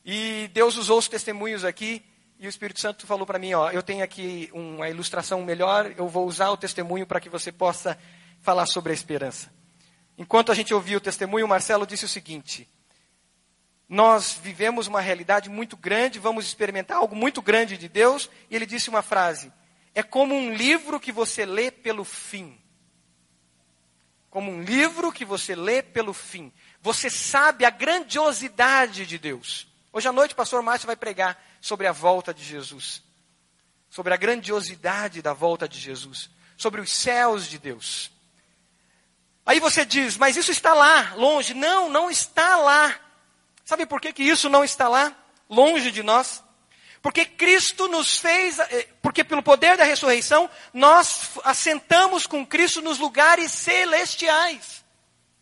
E 0.04 0.50
Deus 0.54 0.78
usou 0.78 0.98
os 0.98 1.08
testemunhos 1.08 1.66
aqui, 1.66 2.04
e 2.40 2.48
o 2.48 2.50
Espírito 2.50 2.80
Santo 2.80 3.06
falou 3.06 3.26
para 3.26 3.38
mim: 3.38 3.54
ó, 3.54 3.70
eu 3.70 3.84
tenho 3.84 4.04
aqui 4.04 4.50
uma 4.54 4.90
ilustração 4.90 5.44
melhor, 5.44 5.94
eu 5.98 6.08
vou 6.08 6.26
usar 6.26 6.50
o 6.50 6.58
testemunho 6.58 7.06
para 7.06 7.20
que 7.20 7.30
você 7.30 7.52
possa 7.52 8.00
falar 8.42 8.66
sobre 8.66 8.92
a 8.92 8.96
esperança. 8.96 9.52
Enquanto 10.18 10.52
a 10.52 10.56
gente 10.56 10.74
ouvia 10.74 10.98
o 10.98 11.02
testemunho, 11.02 11.48
Marcelo 11.48 11.86
disse 11.86 12.06
o 12.06 12.10
seguinte: 12.10 12.68
Nós 13.88 14.34
vivemos 14.42 14.88
uma 14.88 15.02
realidade 15.02 15.50
muito 15.50 15.76
grande, 15.76 16.20
vamos 16.20 16.46
experimentar 16.46 16.98
algo 16.98 17.16
muito 17.16 17.42
grande 17.42 17.78
de 17.78 17.88
Deus, 17.88 18.30
e 18.50 18.56
ele 18.56 18.66
disse 18.66 18.90
uma 18.90 19.02
frase: 19.02 19.52
É 19.94 20.02
como 20.02 20.34
um 20.34 20.54
livro 20.54 21.00
que 21.00 21.12
você 21.12 21.46
lê 21.46 21.70
pelo 21.72 22.04
fim. 22.04 22.58
Como 24.30 24.52
um 24.52 24.62
livro 24.62 25.12
que 25.12 25.26
você 25.26 25.56
lê 25.56 25.82
pelo 25.82 26.14
fim. 26.14 26.54
Você 26.82 27.10
sabe 27.10 27.66
a 27.66 27.70
grandiosidade 27.70 29.06
de 29.06 29.18
Deus. 29.18 29.69
Hoje 29.92 30.08
à 30.08 30.12
noite 30.12 30.34
o 30.34 30.36
pastor 30.36 30.62
Márcio 30.62 30.88
vai 30.88 30.96
pregar 30.96 31.42
sobre 31.60 31.88
a 31.88 31.92
volta 31.92 32.34
de 32.34 32.44
Jesus. 32.44 33.02
Sobre 33.90 34.14
a 34.14 34.18
grandiosidade 34.18 35.22
da 35.22 35.34
volta 35.34 35.68
de 35.68 35.80
Jesus. 35.80 36.30
Sobre 36.56 36.80
os 36.80 36.92
céus 36.92 37.48
de 37.48 37.58
Deus. 37.58 38.12
Aí 39.46 39.60
você 39.60 39.84
diz, 39.84 40.16
mas 40.16 40.38
isso 40.38 40.52
está 40.52 40.74
lá, 40.74 41.16
longe. 41.16 41.56
Não, 41.56 41.90
não 41.90 42.10
está 42.10 42.58
lá. 42.58 43.00
Sabe 43.66 43.86
por 43.86 44.00
que, 44.00 44.14
que 44.14 44.24
isso 44.24 44.48
não 44.48 44.64
está 44.64 44.88
lá, 44.88 45.16
longe 45.50 45.92
de 45.92 46.04
nós? 46.04 46.44
Porque 47.02 47.26
Cristo 47.26 47.88
nos 47.88 48.20
fez, 48.20 48.60
eh, 48.60 48.88
porque 49.02 49.24
pelo 49.24 49.42
poder 49.42 49.78
da 49.78 49.84
ressurreição, 49.84 50.50
nós 50.74 51.32
assentamos 51.44 52.28
com 52.28 52.46
Cristo 52.46 52.82
nos 52.82 53.00
lugares 53.00 53.52
celestiais. 53.52 54.84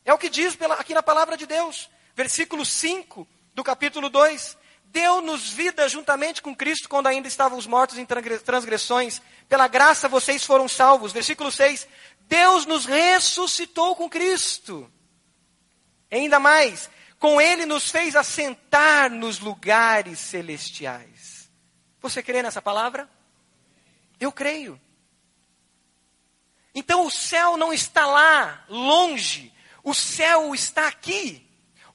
É 0.05 0.13
o 0.13 0.17
que 0.17 0.29
diz 0.29 0.55
pela, 0.55 0.75
aqui 0.75 0.93
na 0.93 1.03
palavra 1.03 1.35
de 1.35 1.45
Deus. 1.45 1.89
Versículo 2.15 2.65
5 2.65 3.27
do 3.57 3.63
capítulo 3.63 4.07
2. 4.07 4.55
Deu-nos 4.85 5.49
vida 5.49 5.89
juntamente 5.89 6.43
com 6.43 6.55
Cristo 6.55 6.87
quando 6.87 7.07
ainda 7.07 7.27
estávamos 7.27 7.65
mortos 7.65 7.97
em 7.97 8.05
transgressões. 8.05 9.19
Pela 9.49 9.67
graça 9.67 10.07
vocês 10.07 10.45
foram 10.45 10.67
salvos. 10.67 11.11
Versículo 11.11 11.51
6. 11.51 11.87
Deus 12.21 12.67
nos 12.67 12.85
ressuscitou 12.85 13.95
com 13.95 14.07
Cristo. 14.07 14.89
Ainda 16.11 16.39
mais, 16.39 16.87
com 17.17 17.41
Ele 17.41 17.65
nos 17.65 17.89
fez 17.89 18.15
assentar 18.15 19.09
nos 19.09 19.39
lugares 19.39 20.19
celestiais. 20.19 21.49
Você 21.99 22.21
crê 22.21 22.43
nessa 22.43 22.61
palavra? 22.61 23.09
Eu 24.19 24.31
creio. 24.31 24.79
Então 26.75 27.07
o 27.07 27.11
céu 27.11 27.57
não 27.57 27.73
está 27.73 28.05
lá, 28.05 28.63
longe. 28.69 29.51
O 29.83 29.95
céu 29.95 30.53
está 30.53 30.87
aqui. 30.87 31.46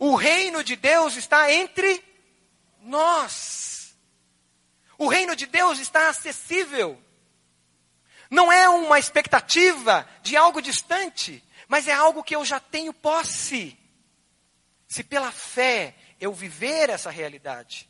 O 0.05 0.17
reino 0.17 0.65
de 0.65 0.75
Deus 0.75 1.15
está 1.15 1.53
entre 1.53 2.05
nós. 2.81 3.97
O 4.99 5.07
reino 5.07 5.37
de 5.37 5.47
Deus 5.47 5.79
está 5.79 6.09
acessível. 6.09 7.01
Não 8.29 8.51
é 8.51 8.69
uma 8.69 8.99
expectativa 8.99 10.05
de 10.21 10.37
algo 10.37 10.61
distante, 10.61 11.41
mas 11.69 11.87
é 11.87 11.93
algo 11.93 12.25
que 12.25 12.35
eu 12.35 12.45
já 12.45 12.59
tenho 12.59 12.93
posse. 12.93 13.79
Se 14.89 15.05
pela 15.05 15.31
fé 15.31 15.95
eu 16.21 16.33
viver 16.33 16.91
essa 16.91 17.09
realidade. 17.09 17.89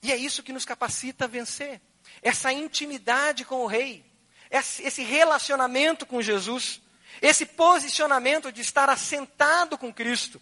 E 0.00 0.10
é 0.10 0.16
isso 0.16 0.42
que 0.42 0.52
nos 0.52 0.64
capacita 0.64 1.26
a 1.26 1.28
vencer. 1.28 1.78
Essa 2.22 2.50
intimidade 2.50 3.44
com 3.44 3.56
o 3.56 3.66
Rei, 3.66 4.02
esse 4.50 5.02
relacionamento 5.02 6.06
com 6.06 6.22
Jesus, 6.22 6.80
esse 7.20 7.46
posicionamento 7.46 8.52
de 8.52 8.60
estar 8.60 8.88
assentado 8.88 9.76
com 9.78 9.92
Cristo 9.92 10.40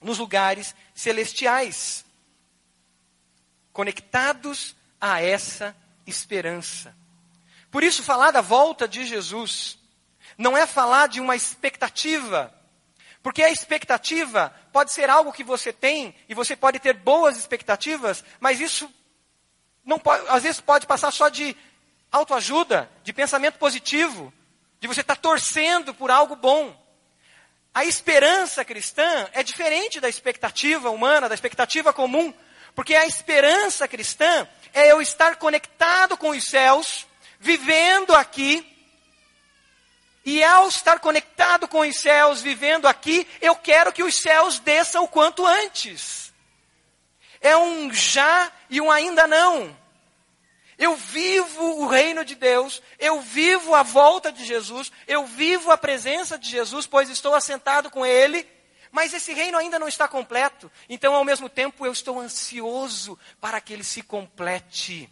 nos 0.00 0.18
lugares 0.18 0.74
celestiais, 0.94 2.04
conectados 3.72 4.76
a 5.00 5.20
essa 5.20 5.76
esperança. 6.06 6.94
Por 7.70 7.82
isso, 7.82 8.02
falar 8.02 8.30
da 8.30 8.40
volta 8.40 8.86
de 8.86 9.04
Jesus 9.04 9.78
não 10.38 10.56
é 10.56 10.66
falar 10.66 11.08
de 11.08 11.20
uma 11.20 11.34
expectativa, 11.34 12.52
porque 13.22 13.42
a 13.42 13.50
expectativa 13.50 14.54
pode 14.72 14.92
ser 14.92 15.10
algo 15.10 15.32
que 15.32 15.42
você 15.42 15.72
tem 15.72 16.14
e 16.28 16.34
você 16.34 16.54
pode 16.54 16.78
ter 16.78 16.94
boas 16.94 17.36
expectativas, 17.36 18.24
mas 18.38 18.60
isso 18.60 18.90
não 19.84 19.98
pode, 19.98 20.26
às 20.28 20.42
vezes 20.42 20.60
pode 20.60 20.86
passar 20.86 21.10
só 21.10 21.28
de 21.28 21.56
autoajuda, 22.10 22.90
de 23.02 23.12
pensamento 23.12 23.58
positivo, 23.58 24.32
de 24.80 24.88
você 24.88 25.00
estar 25.00 25.16
tá 25.16 25.20
torcendo 25.20 25.94
por 25.94 26.10
algo 26.10 26.36
bom. 26.36 26.76
A 27.74 27.84
esperança 27.84 28.64
cristã 28.64 29.28
é 29.32 29.42
diferente 29.42 30.00
da 30.00 30.08
expectativa 30.08 30.90
humana, 30.90 31.28
da 31.28 31.34
expectativa 31.34 31.92
comum, 31.92 32.32
porque 32.74 32.94
a 32.94 33.06
esperança 33.06 33.86
cristã 33.86 34.48
é 34.72 34.90
eu 34.92 35.00
estar 35.00 35.36
conectado 35.36 36.16
com 36.16 36.30
os 36.30 36.44
céus 36.44 37.06
vivendo 37.38 38.14
aqui. 38.14 38.66
E 40.24 40.42
ao 40.42 40.66
estar 40.68 40.98
conectado 40.98 41.68
com 41.68 41.80
os 41.80 42.00
céus, 42.00 42.42
vivendo 42.42 42.88
aqui, 42.88 43.26
eu 43.40 43.54
quero 43.54 43.92
que 43.92 44.02
os 44.02 44.16
céus 44.16 44.58
desçam 44.58 45.04
o 45.04 45.08
quanto 45.08 45.46
antes. 45.46 46.32
É 47.40 47.56
um 47.56 47.92
já 47.92 48.50
e 48.68 48.80
um 48.80 48.90
ainda 48.90 49.26
não. 49.28 49.76
Eu 50.78 50.94
vivo 50.96 51.80
o 51.80 51.86
reino 51.86 52.24
de 52.24 52.34
Deus, 52.34 52.82
eu 52.98 53.20
vivo 53.20 53.74
a 53.74 53.82
volta 53.82 54.30
de 54.30 54.44
Jesus, 54.44 54.92
eu 55.06 55.26
vivo 55.26 55.70
a 55.70 55.78
presença 55.78 56.38
de 56.38 56.50
Jesus, 56.50 56.86
pois 56.86 57.08
estou 57.08 57.34
assentado 57.34 57.90
com 57.90 58.04
Ele, 58.04 58.46
mas 58.92 59.12
esse 59.12 59.32
reino 59.32 59.58
ainda 59.58 59.78
não 59.78 59.88
está 59.88 60.06
completo. 60.06 60.70
Então, 60.88 61.14
ao 61.14 61.24
mesmo 61.24 61.48
tempo, 61.48 61.84
eu 61.84 61.92
estou 61.92 62.20
ansioso 62.20 63.18
para 63.40 63.60
que 63.60 63.72
ele 63.72 63.84
se 63.84 64.02
complete. 64.02 65.08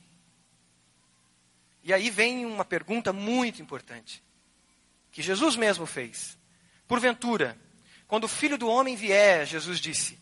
E 1.83 1.93
aí 1.93 2.09
vem 2.09 2.47
uma 2.47 2.65
pergunta 2.65 3.13
muito 3.13 3.61
importante, 3.61 4.23
que 5.13 5.21
Jesus 5.21 5.55
mesmo 5.55 5.85
fez. 5.85 6.39
Porventura, 6.89 7.59
quando 8.07 8.25
o 8.25 8.29
filho 8.29 8.57
do 8.57 8.69
homem 8.69 8.97
vier, 8.97 9.47
Jesus 9.47 9.79
disse, 9.79 10.19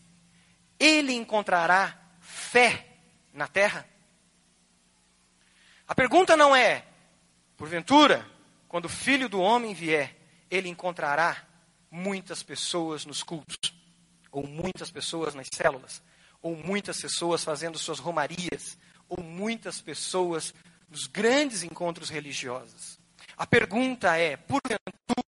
ele 0.79 1.13
encontrará 1.13 1.97
fé 2.19 2.85
na 3.31 3.47
terra? 3.47 3.87
A 5.87 5.93
pergunta 5.93 6.37
não 6.37 6.55
é, 6.55 6.85
porventura, 7.57 8.25
quando 8.67 8.85
o 8.85 8.89
filho 8.89 9.27
do 9.27 9.41
homem 9.41 9.73
vier, 9.73 10.15
ele 10.49 10.69
encontrará 10.69 11.45
muitas 11.91 12.41
pessoas 12.41 13.05
nos 13.05 13.21
cultos, 13.21 13.57
ou 14.31 14.47
muitas 14.47 14.89
pessoas 14.89 15.35
nas 15.35 15.47
células, 15.53 16.01
ou 16.41 16.55
muitas 16.55 16.99
pessoas 17.01 17.43
fazendo 17.43 17.77
suas 17.77 17.99
romarias, 17.99 18.77
ou 19.07 19.23
muitas 19.23 19.81
pessoas 19.81 20.53
nos 20.89 21.05
grandes 21.05 21.63
encontros 21.63 22.09
religiosos. 22.09 22.99
A 23.37 23.45
pergunta 23.45 24.15
é: 24.17 24.37
porventura, 24.37 24.79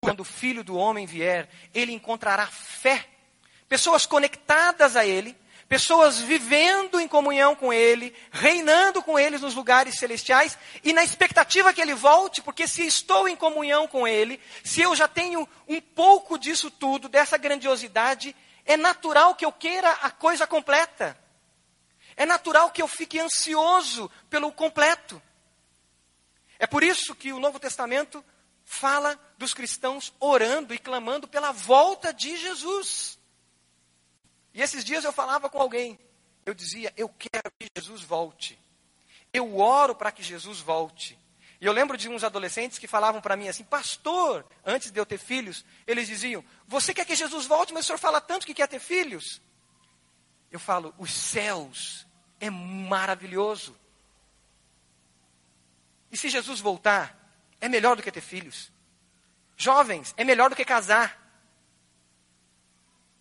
quando 0.01 0.21
o 0.21 0.25
filho 0.25 0.63
do 0.63 0.77
homem 0.77 1.05
vier, 1.05 1.49
ele 1.75 1.93
encontrará 1.93 2.47
fé? 2.47 3.07
Pessoas 3.69 4.07
conectadas 4.07 4.95
a 4.97 5.05
ele, 5.05 5.37
pessoas 5.69 6.21
vivendo 6.21 7.01
em 7.01 7.09
comunhão 7.09 7.55
com 7.55 7.73
Ele, 7.73 8.15
reinando 8.31 9.03
com 9.03 9.19
Ele 9.19 9.39
nos 9.39 9.55
lugares 9.55 9.99
celestiais 9.99 10.59
e 10.83 10.93
na 10.93 11.03
expectativa 11.03 11.73
que 11.73 11.81
Ele 11.81 11.95
volte, 11.95 12.43
porque 12.43 12.67
se 12.67 12.87
estou 12.87 13.29
em 13.29 13.37
comunhão 13.37 13.89
com 13.89 14.07
Ele, 14.07 14.41
se 14.63 14.81
eu 14.83 14.95
já 14.95 15.09
tenho 15.09 15.49
um 15.67 15.81
pouco 15.81 16.39
disso 16.39 16.71
tudo, 16.71 17.09
dessa 17.09 17.37
grandiosidade, 17.37 18.35
é 18.65 18.77
natural 18.77 19.35
que 19.35 19.45
eu 19.45 19.53
queira 19.53 19.91
a 20.03 20.11
coisa 20.11 20.47
completa. 20.47 21.19
É 22.17 22.25
natural 22.25 22.71
que 22.71 22.81
eu 22.81 22.89
fique 22.89 23.19
ansioso 23.19 24.11
pelo 24.31 24.53
completo. 24.53 25.21
É 26.59 26.67
por 26.67 26.83
isso 26.83 27.15
que 27.15 27.33
o 27.33 27.41
Novo 27.41 27.59
Testamento 27.59 28.25
fala 28.65 29.19
dos 29.37 29.53
cristãos 29.53 30.13
orando 30.19 30.73
e 30.73 30.79
clamando 30.79 31.29
pela 31.29 31.53
volta 31.53 32.13
de 32.13 32.37
Jesus. 32.37 33.19
E 34.55 34.63
esses 34.63 34.85
dias 34.85 35.05
eu 35.05 35.13
falava 35.13 35.51
com 35.51 35.61
alguém, 35.61 35.99
eu 36.47 36.55
dizia, 36.55 36.93
eu 36.97 37.09
quero 37.09 37.51
que 37.59 37.69
Jesus 37.77 38.03
volte. 38.03 38.57
Eu 39.33 39.59
oro 39.59 39.97
para 39.97 40.13
que 40.13 40.23
Jesus 40.23 40.61
volte. 40.61 41.19
E 41.61 41.67
eu 41.67 41.73
lembro 41.73 41.97
de 41.97 42.09
uns 42.09 42.23
adolescentes 42.23 42.79
que 42.79 42.87
falavam 42.87 43.21
para 43.21 43.37
mim 43.37 43.49
assim, 43.49 43.65
pastor, 43.65 44.47
antes 44.65 44.93
de 44.93 45.01
eu 45.01 45.05
ter 45.05 45.19
filhos, 45.19 45.65
eles 45.87 46.07
diziam, 46.07 46.45
você 46.69 46.95
quer 46.95 47.05
que 47.05 47.17
Jesus 47.17 47.47
volte, 47.47 47.73
mas 47.73 47.85
o 47.85 47.87
senhor 47.87 47.99
fala 47.99 48.21
tanto 48.21 48.47
que 48.47 48.55
quer 48.55 48.69
ter 48.69 48.79
filhos? 48.79 49.43
Eu 50.53 50.61
falo, 50.61 50.95
os 50.99 51.11
céus 51.13 52.07
é 52.39 52.49
maravilhoso. 52.49 53.77
E 56.13 56.17
se 56.17 56.29
Jesus 56.29 56.61
voltar, 56.61 57.19
é 57.61 57.69
melhor 57.69 57.97
do 57.97 58.03
que 58.03 58.13
ter 58.13 58.21
filhos. 58.21 58.71
Jovens, 59.57 60.15
é 60.17 60.23
melhor 60.23 60.49
do 60.49 60.55
que 60.55 60.65
casar. 60.65 61.21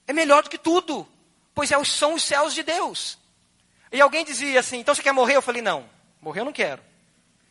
É 0.06 0.14
melhor 0.14 0.44
do 0.44 0.50
que 0.50 0.58
tudo 0.60 1.08
pois 1.54 1.72
é 1.72 1.84
são 1.84 2.16
os 2.16 2.24
céus 2.24 2.54
de 2.54 2.64
Deus. 2.64 3.18
E 3.92 4.02
alguém 4.02 4.26
dizia 4.26 4.60
assim: 4.60 4.80
então 4.80 4.94
você 4.94 5.04
quer 5.04 5.14
morrer? 5.14 5.36
Eu 5.36 5.42
falei: 5.42 5.62
não, 5.62 5.90
morrer 6.22 6.42
eu 6.42 6.46
não 6.46 6.54
quero. 6.54 6.84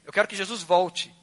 Eu 0.05 0.12
quero 0.12 0.29
que 0.29 0.37
Jesus 0.37 0.62
volte. 0.62 1.15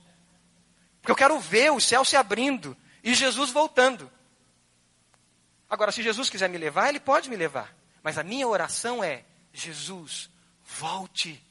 Porque 1.02 1.12
eu 1.12 1.16
quero 1.16 1.40
ver 1.40 1.72
o 1.72 1.80
céu 1.80 2.04
se 2.06 2.16
abrindo 2.16 2.76
e 3.04 3.14
Jesus 3.14 3.52
voltando. 3.52 4.12
Agora, 5.70 5.92
se 5.92 6.02
Jesus 6.02 6.30
quiser 6.30 6.50
me 6.50 6.58
levar, 6.58 6.90
ele 6.90 7.00
pode 7.00 7.30
me 7.30 7.36
levar. 7.36 7.76
Mas 8.02 8.18
a 8.18 8.24
minha 8.24 8.48
oração 8.48 9.04
é: 9.04 9.24
Jesus, 9.54 10.30
volte. 10.64 11.44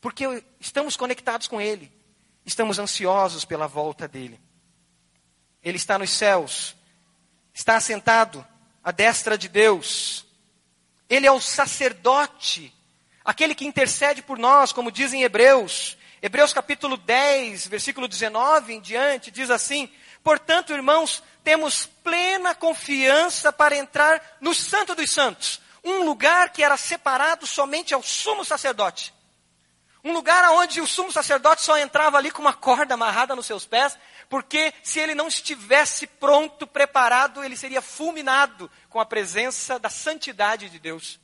Porque 0.00 0.42
estamos 0.58 0.96
conectados 0.96 1.46
com 1.46 1.60
Ele. 1.60 1.92
Estamos 2.44 2.78
ansiosos 2.78 3.44
pela 3.44 3.66
volta 3.66 4.08
dele. 4.08 4.40
Ele 5.62 5.76
está 5.76 5.98
nos 5.98 6.10
céus, 6.10 6.74
está 7.52 7.76
assentado 7.76 8.46
à 8.82 8.90
destra 8.90 9.36
de 9.36 9.48
Deus. 9.48 10.26
Ele 11.10 11.26
é 11.26 11.32
o 11.32 11.40
sacerdote, 11.40 12.72
aquele 13.24 13.52
que 13.52 13.66
intercede 13.66 14.22
por 14.22 14.38
nós, 14.38 14.72
como 14.72 14.92
dizem 14.92 15.24
Hebreus. 15.24 15.98
Hebreus 16.22 16.52
capítulo 16.52 16.96
10, 16.96 17.66
versículo 17.66 18.06
19 18.06 18.74
em 18.74 18.80
diante, 18.80 19.32
diz 19.32 19.50
assim: 19.50 19.90
Portanto, 20.22 20.72
irmãos, 20.72 21.20
temos 21.42 21.86
plena 22.04 22.54
confiança 22.54 23.52
para 23.52 23.76
entrar 23.76 24.22
no 24.40 24.54
Santo 24.54 24.94
dos 24.94 25.10
Santos, 25.10 25.60
um 25.82 26.04
lugar 26.04 26.52
que 26.52 26.62
era 26.62 26.76
separado 26.76 27.44
somente 27.44 27.92
ao 27.92 28.04
sumo 28.04 28.44
sacerdote. 28.44 29.12
Um 30.04 30.12
lugar 30.12 30.48
onde 30.52 30.80
o 30.80 30.86
sumo 30.86 31.10
sacerdote 31.10 31.62
só 31.62 31.76
entrava 31.76 32.16
ali 32.16 32.30
com 32.30 32.40
uma 32.40 32.54
corda 32.54 32.94
amarrada 32.94 33.34
nos 33.34 33.46
seus 33.46 33.66
pés, 33.66 33.98
porque 34.30 34.72
se 34.84 35.00
ele 35.00 35.12
não 35.12 35.26
estivesse 35.26 36.06
pronto, 36.06 36.64
preparado, 36.64 37.42
ele 37.42 37.56
seria 37.56 37.82
fulminado 37.82 38.70
com 38.88 39.00
a 39.00 39.04
presença 39.04 39.76
da 39.76 39.90
santidade 39.90 40.70
de 40.70 40.78
Deus. 40.78 41.18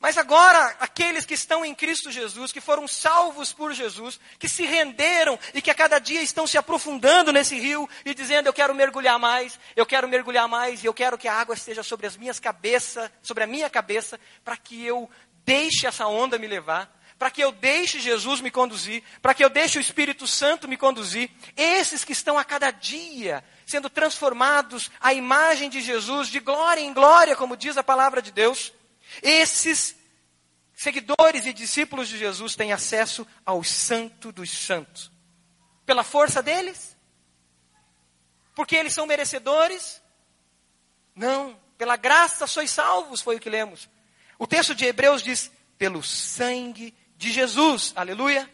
Mas 0.00 0.16
agora, 0.16 0.76
aqueles 0.80 1.26
que 1.26 1.34
estão 1.34 1.64
em 1.64 1.74
Cristo 1.74 2.10
Jesus, 2.10 2.52
que 2.52 2.60
foram 2.60 2.88
salvos 2.88 3.52
por 3.52 3.72
Jesus, 3.72 4.18
que 4.38 4.48
se 4.48 4.64
renderam 4.64 5.38
e 5.52 5.60
que 5.60 5.70
a 5.70 5.74
cada 5.74 5.98
dia 5.98 6.22
estão 6.22 6.46
se 6.46 6.56
aprofundando 6.56 7.32
nesse 7.32 7.58
rio 7.58 7.88
e 8.04 8.14
dizendo: 8.14 8.46
Eu 8.46 8.52
quero 8.52 8.74
mergulhar 8.74 9.18
mais, 9.18 9.58
eu 9.74 9.86
quero 9.86 10.08
mergulhar 10.08 10.48
mais, 10.48 10.82
e 10.82 10.86
eu 10.86 10.94
quero 10.94 11.18
que 11.18 11.28
a 11.28 11.34
água 11.34 11.54
esteja 11.54 11.82
sobre 11.82 12.06
as 12.06 12.16
minhas 12.16 12.40
cabeças, 12.40 13.10
sobre 13.22 13.44
a 13.44 13.46
minha 13.46 13.68
cabeça, 13.68 14.18
para 14.42 14.56
que 14.56 14.84
eu 14.84 15.08
deixe 15.44 15.86
essa 15.86 16.06
onda 16.06 16.38
me 16.38 16.46
levar 16.46 16.95
para 17.18 17.30
que 17.30 17.42
eu 17.42 17.50
deixe 17.50 17.98
Jesus 17.98 18.40
me 18.40 18.50
conduzir, 18.50 19.02
para 19.22 19.32
que 19.32 19.42
eu 19.42 19.48
deixe 19.48 19.78
o 19.78 19.80
Espírito 19.80 20.26
Santo 20.26 20.68
me 20.68 20.76
conduzir. 20.76 21.30
Esses 21.56 22.04
que 22.04 22.12
estão 22.12 22.38
a 22.38 22.44
cada 22.44 22.70
dia 22.70 23.42
sendo 23.64 23.88
transformados 23.88 24.90
à 25.00 25.12
imagem 25.12 25.68
de 25.70 25.80
Jesus, 25.80 26.28
de 26.28 26.40
glória 26.40 26.80
em 26.80 26.92
glória, 26.92 27.34
como 27.34 27.56
diz 27.56 27.76
a 27.76 27.82
palavra 27.82 28.20
de 28.20 28.30
Deus, 28.30 28.72
esses 29.22 29.96
seguidores 30.74 31.46
e 31.46 31.52
discípulos 31.52 32.08
de 32.08 32.18
Jesus 32.18 32.54
têm 32.54 32.72
acesso 32.72 33.26
ao 33.44 33.64
Santo 33.64 34.30
dos 34.30 34.50
Santos. 34.50 35.10
Pela 35.86 36.04
força 36.04 36.42
deles? 36.42 36.96
Porque 38.54 38.76
eles 38.76 38.92
são 38.92 39.06
merecedores? 39.06 40.02
Não, 41.14 41.58
pela 41.78 41.96
graça 41.96 42.46
sois 42.46 42.70
salvos, 42.70 43.22
foi 43.22 43.36
o 43.36 43.40
que 43.40 43.48
lemos. 43.48 43.88
O 44.38 44.46
texto 44.46 44.74
de 44.74 44.84
Hebreus 44.84 45.22
diz: 45.22 45.50
pelo 45.78 46.02
sangue 46.02 46.94
de 47.18 47.32
Jesus, 47.32 47.92
aleluia, 47.96 48.48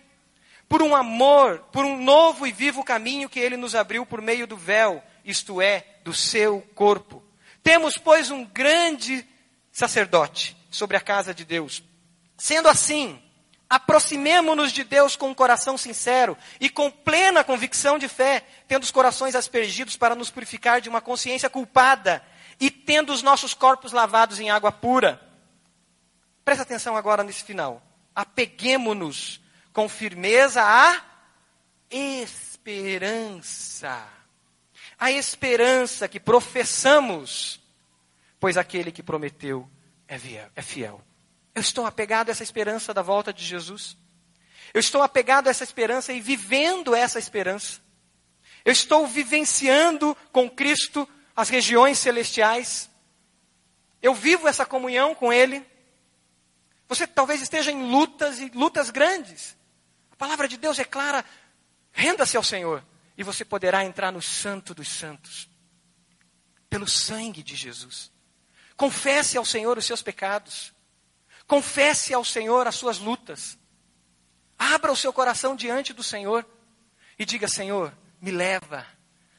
por 0.68 0.82
um 0.82 0.94
amor, 0.94 1.58
por 1.72 1.84
um 1.84 2.02
novo 2.02 2.46
e 2.46 2.52
vivo 2.52 2.84
caminho 2.84 3.28
que 3.28 3.40
ele 3.40 3.56
nos 3.56 3.74
abriu 3.74 4.06
por 4.06 4.22
meio 4.22 4.46
do 4.46 4.56
véu, 4.56 5.02
isto 5.24 5.60
é, 5.60 5.84
do 6.04 6.14
seu 6.14 6.62
corpo. 6.74 7.22
Temos, 7.62 7.98
pois, 7.98 8.30
um 8.30 8.44
grande 8.44 9.26
sacerdote 9.70 10.56
sobre 10.70 10.96
a 10.96 11.00
casa 11.00 11.34
de 11.34 11.44
Deus. 11.44 11.82
Sendo 12.38 12.68
assim, 12.68 13.22
aproximemo-nos 13.68 14.72
de 14.72 14.84
Deus 14.84 15.16
com 15.16 15.28
um 15.28 15.34
coração 15.34 15.76
sincero 15.76 16.38
e 16.60 16.70
com 16.70 16.90
plena 16.90 17.44
convicção 17.44 17.98
de 17.98 18.08
fé, 18.08 18.44
tendo 18.66 18.82
os 18.82 18.90
corações 18.90 19.34
aspergidos 19.34 19.96
para 19.96 20.14
nos 20.14 20.30
purificar 20.30 20.80
de 20.80 20.88
uma 20.88 21.00
consciência 21.00 21.50
culpada 21.50 22.24
e 22.58 22.70
tendo 22.70 23.12
os 23.12 23.22
nossos 23.22 23.54
corpos 23.54 23.92
lavados 23.92 24.40
em 24.40 24.50
água 24.50 24.72
pura. 24.72 25.20
Presta 26.44 26.62
atenção 26.62 26.96
agora 26.96 27.22
nesse 27.22 27.44
final 27.44 27.82
apeguemo-nos 28.14 29.40
com 29.72 29.88
firmeza 29.88 30.62
à 30.62 31.02
esperança. 31.90 33.42
A 34.98 35.10
esperança 35.10 36.06
que 36.06 36.20
professamos, 36.20 37.60
pois 38.38 38.56
aquele 38.56 38.92
que 38.92 39.02
prometeu 39.02 39.68
é. 40.06 40.16
É 40.54 40.62
fiel. 40.62 41.02
Eu 41.54 41.60
estou 41.60 41.86
apegado 41.86 42.28
a 42.28 42.32
essa 42.32 42.42
esperança 42.42 42.94
da 42.94 43.02
volta 43.02 43.32
de 43.32 43.44
Jesus. 43.44 43.96
Eu 44.72 44.80
estou 44.80 45.02
apegado 45.02 45.48
a 45.48 45.50
essa 45.50 45.64
esperança 45.64 46.12
e 46.12 46.20
vivendo 46.20 46.94
essa 46.94 47.18
esperança. 47.18 47.80
Eu 48.64 48.72
estou 48.72 49.06
vivenciando 49.06 50.16
com 50.30 50.48
Cristo 50.48 51.08
as 51.34 51.48
regiões 51.48 51.98
celestiais. 51.98 52.90
Eu 54.00 54.14
vivo 54.14 54.48
essa 54.48 54.64
comunhão 54.64 55.14
com 55.14 55.32
Ele. 55.32 55.64
Você 56.92 57.06
talvez 57.06 57.40
esteja 57.40 57.72
em 57.72 57.90
lutas 57.90 58.38
e 58.38 58.50
lutas 58.50 58.90
grandes. 58.90 59.56
A 60.10 60.16
palavra 60.16 60.46
de 60.46 60.58
Deus 60.58 60.78
é 60.78 60.84
clara. 60.84 61.24
Renda-se 61.90 62.36
ao 62.36 62.44
Senhor 62.44 62.84
e 63.16 63.22
você 63.22 63.46
poderá 63.46 63.82
entrar 63.82 64.12
no 64.12 64.20
Santo 64.20 64.74
dos 64.74 64.88
Santos. 64.88 65.48
Pelo 66.68 66.86
sangue 66.86 67.42
de 67.42 67.56
Jesus. 67.56 68.12
Confesse 68.76 69.38
ao 69.38 69.44
Senhor 69.46 69.78
os 69.78 69.86
seus 69.86 70.02
pecados. 70.02 70.70
Confesse 71.46 72.12
ao 72.12 72.22
Senhor 72.22 72.66
as 72.66 72.74
suas 72.74 72.98
lutas. 72.98 73.56
Abra 74.58 74.92
o 74.92 74.96
seu 74.96 75.14
coração 75.14 75.56
diante 75.56 75.94
do 75.94 76.02
Senhor 76.02 76.46
e 77.18 77.24
diga: 77.24 77.48
Senhor, 77.48 77.96
me 78.20 78.30
leva, 78.30 78.86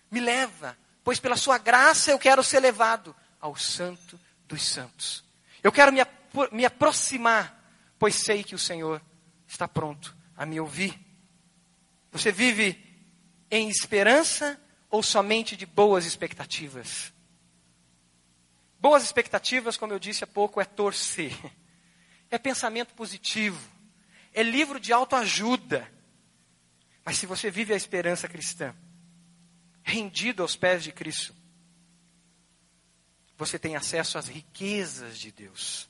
me 0.10 0.20
leva, 0.20 0.76
pois 1.04 1.20
pela 1.20 1.38
sua 1.38 1.60
graça 1.60 2.10
eu 2.10 2.18
quero 2.18 2.44
ser 2.44 2.62
levado 2.62 3.16
ao 3.40 3.56
Santo 3.56 4.20
dos 4.48 4.64
Santos. 4.64 5.24
Eu 5.62 5.72
quero 5.72 5.94
me 5.94 6.02
me 6.52 6.66
aproximar, 6.66 7.64
pois 7.98 8.16
sei 8.16 8.44
que 8.44 8.56
o 8.56 8.60
Senhor 8.60 9.02
está 9.48 9.68
pronto 9.68 10.16
a 10.36 10.46
me 10.46 10.60
ouvir. 10.60 11.00
Você 12.12 12.32
vive 12.32 12.82
em 13.50 13.70
esperança 13.70 14.60
ou 14.90 15.02
somente 15.02 15.56
de 15.56 15.66
boas 15.66 16.06
expectativas? 16.06 17.14
Boas 18.80 19.04
expectativas, 19.04 19.78
como 19.78 19.94
eu 19.94 20.00
disse 20.00 20.24
há 20.24 20.28
pouco, 20.28 20.60
é 20.60 20.66
torcer, 20.66 21.34
é 22.30 22.38
pensamento 22.38 22.94
positivo, 22.94 23.60
é 24.34 24.44
livro 24.44 24.80
de 24.80 24.92
autoajuda. 24.92 25.90
Mas 27.06 27.18
se 27.18 27.26
você 27.26 27.50
vive 27.50 27.74
a 27.74 27.78
esperança 27.78 28.28
cristã, 28.28 28.76
rendido 29.84 30.42
aos 30.42 30.56
pés 30.56 30.84
de 30.84 30.92
Cristo, 30.92 31.36
você 33.38 33.58
tem 33.58 33.76
acesso 33.76 34.18
às 34.18 34.28
riquezas 34.28 35.18
de 35.18 35.32
Deus, 35.32 35.90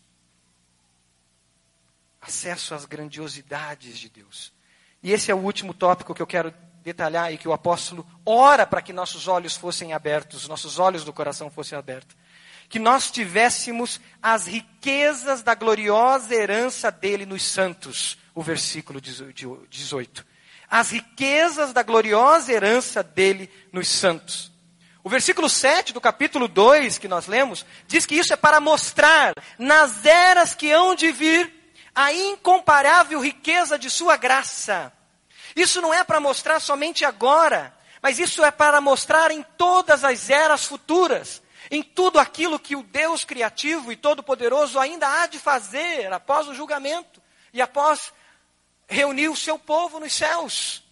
acesso 2.25 2.73
às 2.73 2.85
grandiosidades 2.85 3.99
de 3.99 4.09
Deus. 4.09 4.53
E 5.01 5.11
esse 5.11 5.29
é 5.29 5.35
o 5.35 5.39
último 5.39 5.73
tópico 5.73 6.15
que 6.15 6.21
eu 6.21 6.27
quero 6.27 6.53
detalhar 6.81 7.33
e 7.33 7.37
que 7.37 7.47
o 7.47 7.53
apóstolo 7.53 8.05
ora 8.25 8.65
para 8.65 8.81
que 8.81 8.93
nossos 8.93 9.27
olhos 9.27 9.55
fossem 9.55 9.93
abertos, 9.93 10.47
nossos 10.47 10.79
olhos 10.79 11.03
do 11.03 11.11
coração 11.11 11.49
fossem 11.49 11.77
abertos. 11.77 12.15
Que 12.69 12.79
nós 12.79 13.11
tivéssemos 13.11 13.99
as 14.21 14.47
riquezas 14.47 15.43
da 15.43 15.53
gloriosa 15.53 16.33
herança 16.33 16.89
dele 16.89 17.25
nos 17.25 17.43
santos, 17.43 18.17
o 18.33 18.41
versículo 18.41 19.01
18. 19.01 20.25
As 20.69 20.91
riquezas 20.91 21.73
da 21.73 21.83
gloriosa 21.83 22.51
herança 22.51 23.03
dele 23.03 23.49
nos 23.71 23.89
santos. 23.89 24.51
O 25.03 25.09
versículo 25.09 25.49
7 25.49 25.93
do 25.93 25.99
capítulo 25.99 26.47
2 26.47 26.97
que 26.97 27.09
nós 27.09 27.27
lemos, 27.27 27.65
diz 27.85 28.05
que 28.05 28.15
isso 28.15 28.31
é 28.31 28.37
para 28.37 28.61
mostrar 28.61 29.33
nas 29.59 30.05
eras 30.05 30.55
que 30.55 30.71
hão 30.71 30.95
de 30.95 31.11
vir 31.11 31.62
a 31.95 32.11
incomparável 32.11 33.19
riqueza 33.19 33.77
de 33.77 33.89
sua 33.89 34.17
graça. 34.17 34.91
Isso 35.55 35.81
não 35.81 35.93
é 35.93 36.03
para 36.03 36.19
mostrar 36.19 36.59
somente 36.59 37.05
agora, 37.05 37.75
mas 38.01 38.19
isso 38.19 38.43
é 38.43 38.51
para 38.51 38.81
mostrar 38.81 39.31
em 39.31 39.43
todas 39.57 40.03
as 40.03 40.29
eras 40.29 40.65
futuras, 40.65 41.41
em 41.69 41.83
tudo 41.83 42.19
aquilo 42.19 42.59
que 42.59 42.75
o 42.75 42.83
Deus 42.83 43.23
criativo 43.23 43.91
e 43.91 43.95
todo-poderoso 43.95 44.79
ainda 44.79 45.07
há 45.07 45.27
de 45.27 45.39
fazer 45.39 46.11
após 46.11 46.47
o 46.47 46.53
julgamento 46.53 47.21
e 47.53 47.61
após 47.61 48.11
reunir 48.87 49.29
o 49.29 49.35
seu 49.35 49.57
povo 49.57 49.99
nos 49.99 50.13
céus. 50.13 50.83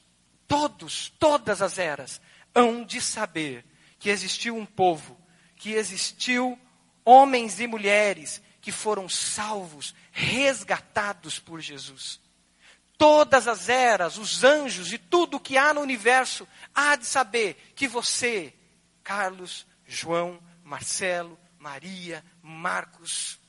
Todos, 0.47 1.11
todas 1.17 1.61
as 1.61 1.77
eras, 1.77 2.21
hão 2.53 2.83
de 2.83 3.01
saber 3.01 3.65
que 3.97 4.09
existiu 4.09 4.55
um 4.55 4.65
povo, 4.65 5.17
que 5.55 5.73
existiu 5.73 6.59
homens 7.05 7.59
e 7.59 7.67
mulheres 7.67 8.41
que 8.61 8.71
foram 8.71 9.09
salvos, 9.09 9.95
resgatados 10.11 11.39
por 11.39 11.59
Jesus. 11.59 12.19
Todas 12.97 13.47
as 13.47 13.69
eras, 13.69 14.17
os 14.17 14.43
anjos 14.43 14.93
e 14.93 14.97
tudo 14.97 15.37
o 15.37 15.39
que 15.39 15.57
há 15.57 15.73
no 15.73 15.81
universo 15.81 16.47
há 16.75 16.95
de 16.95 17.05
saber 17.05 17.73
que 17.75 17.87
você, 17.87 18.53
Carlos, 19.03 19.65
João, 19.87 20.41
Marcelo, 20.63 21.39
Maria, 21.57 22.23
Marcos, 22.41 23.39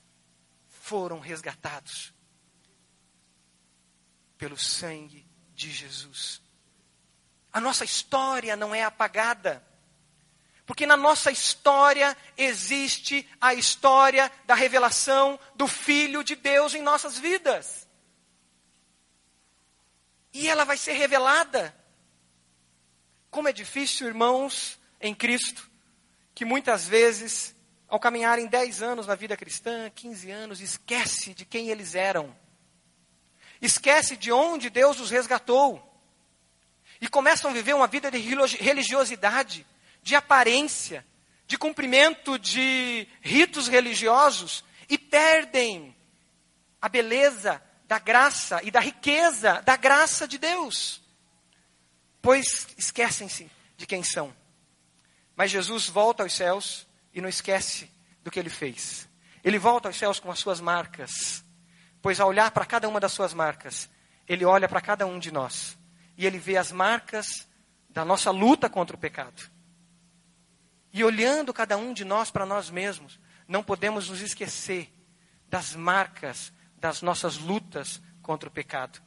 foram 0.68 1.20
resgatados 1.20 2.12
pelo 4.38 4.58
sangue 4.58 5.26
de 5.54 5.70
Jesus. 5.70 6.42
A 7.52 7.60
nossa 7.60 7.84
história 7.84 8.56
não 8.56 8.74
é 8.74 8.82
apagada. 8.82 9.62
Porque 10.72 10.86
na 10.86 10.96
nossa 10.96 11.30
história 11.30 12.16
existe 12.34 13.28
a 13.38 13.52
história 13.52 14.32
da 14.46 14.54
revelação 14.54 15.38
do 15.54 15.68
Filho 15.68 16.24
de 16.24 16.34
Deus 16.34 16.74
em 16.74 16.80
nossas 16.80 17.18
vidas. 17.18 17.86
E 20.32 20.48
ela 20.48 20.64
vai 20.64 20.78
ser 20.78 20.92
revelada. 20.92 21.76
Como 23.30 23.48
é 23.48 23.52
difícil, 23.52 24.06
irmãos, 24.06 24.80
em 24.98 25.14
Cristo, 25.14 25.70
que 26.34 26.42
muitas 26.42 26.88
vezes, 26.88 27.54
ao 27.86 28.00
caminharem 28.00 28.46
10 28.46 28.80
anos 28.80 29.06
na 29.06 29.14
vida 29.14 29.36
cristã, 29.36 29.90
15 29.90 30.30
anos, 30.30 30.60
esquece 30.62 31.34
de 31.34 31.44
quem 31.44 31.68
eles 31.68 31.94
eram. 31.94 32.34
Esquece 33.60 34.16
de 34.16 34.32
onde 34.32 34.70
Deus 34.70 34.98
os 35.00 35.10
resgatou. 35.10 35.86
E 36.98 37.08
começam 37.08 37.50
a 37.50 37.52
viver 37.52 37.74
uma 37.74 37.86
vida 37.86 38.10
de 38.10 38.16
religiosidade 38.16 39.66
de 40.02 40.14
aparência, 40.14 41.06
de 41.46 41.56
cumprimento 41.56 42.38
de 42.38 43.06
ritos 43.20 43.68
religiosos 43.68 44.64
e 44.88 44.98
perdem 44.98 45.94
a 46.80 46.88
beleza 46.88 47.62
da 47.86 47.98
graça 47.98 48.60
e 48.64 48.70
da 48.70 48.80
riqueza 48.80 49.60
da 49.62 49.76
graça 49.76 50.26
de 50.26 50.38
Deus. 50.38 51.02
Pois 52.20 52.68
esquecem-se 52.76 53.50
de 53.76 53.86
quem 53.86 54.02
são. 54.02 54.34
Mas 55.36 55.50
Jesus 55.50 55.88
volta 55.88 56.22
aos 56.22 56.32
céus 56.32 56.86
e 57.12 57.20
não 57.20 57.28
esquece 57.28 57.90
do 58.22 58.30
que 58.30 58.38
ele 58.38 58.50
fez. 58.50 59.08
Ele 59.44 59.58
volta 59.58 59.88
aos 59.88 59.96
céus 59.96 60.18
com 60.18 60.30
as 60.30 60.38
suas 60.38 60.60
marcas. 60.60 61.44
Pois 62.00 62.18
ao 62.18 62.28
olhar 62.28 62.50
para 62.50 62.64
cada 62.64 62.88
uma 62.88 62.98
das 62.98 63.12
suas 63.12 63.34
marcas, 63.34 63.88
ele 64.26 64.44
olha 64.44 64.68
para 64.68 64.80
cada 64.80 65.06
um 65.06 65.18
de 65.18 65.30
nós 65.30 65.76
e 66.16 66.26
ele 66.26 66.38
vê 66.38 66.56
as 66.56 66.72
marcas 66.72 67.46
da 67.90 68.04
nossa 68.04 68.30
luta 68.30 68.70
contra 68.70 68.96
o 68.96 68.98
pecado. 68.98 69.51
E 70.92 71.02
olhando 71.02 71.54
cada 71.54 71.76
um 71.76 71.92
de 71.92 72.04
nós 72.04 72.30
para 72.30 72.44
nós 72.44 72.68
mesmos, 72.68 73.18
não 73.48 73.62
podemos 73.62 74.08
nos 74.08 74.20
esquecer 74.20 74.92
das 75.48 75.74
marcas 75.74 76.52
das 76.76 77.00
nossas 77.00 77.38
lutas 77.38 78.02
contra 78.20 78.48
o 78.48 78.52
pecado. 78.52 79.00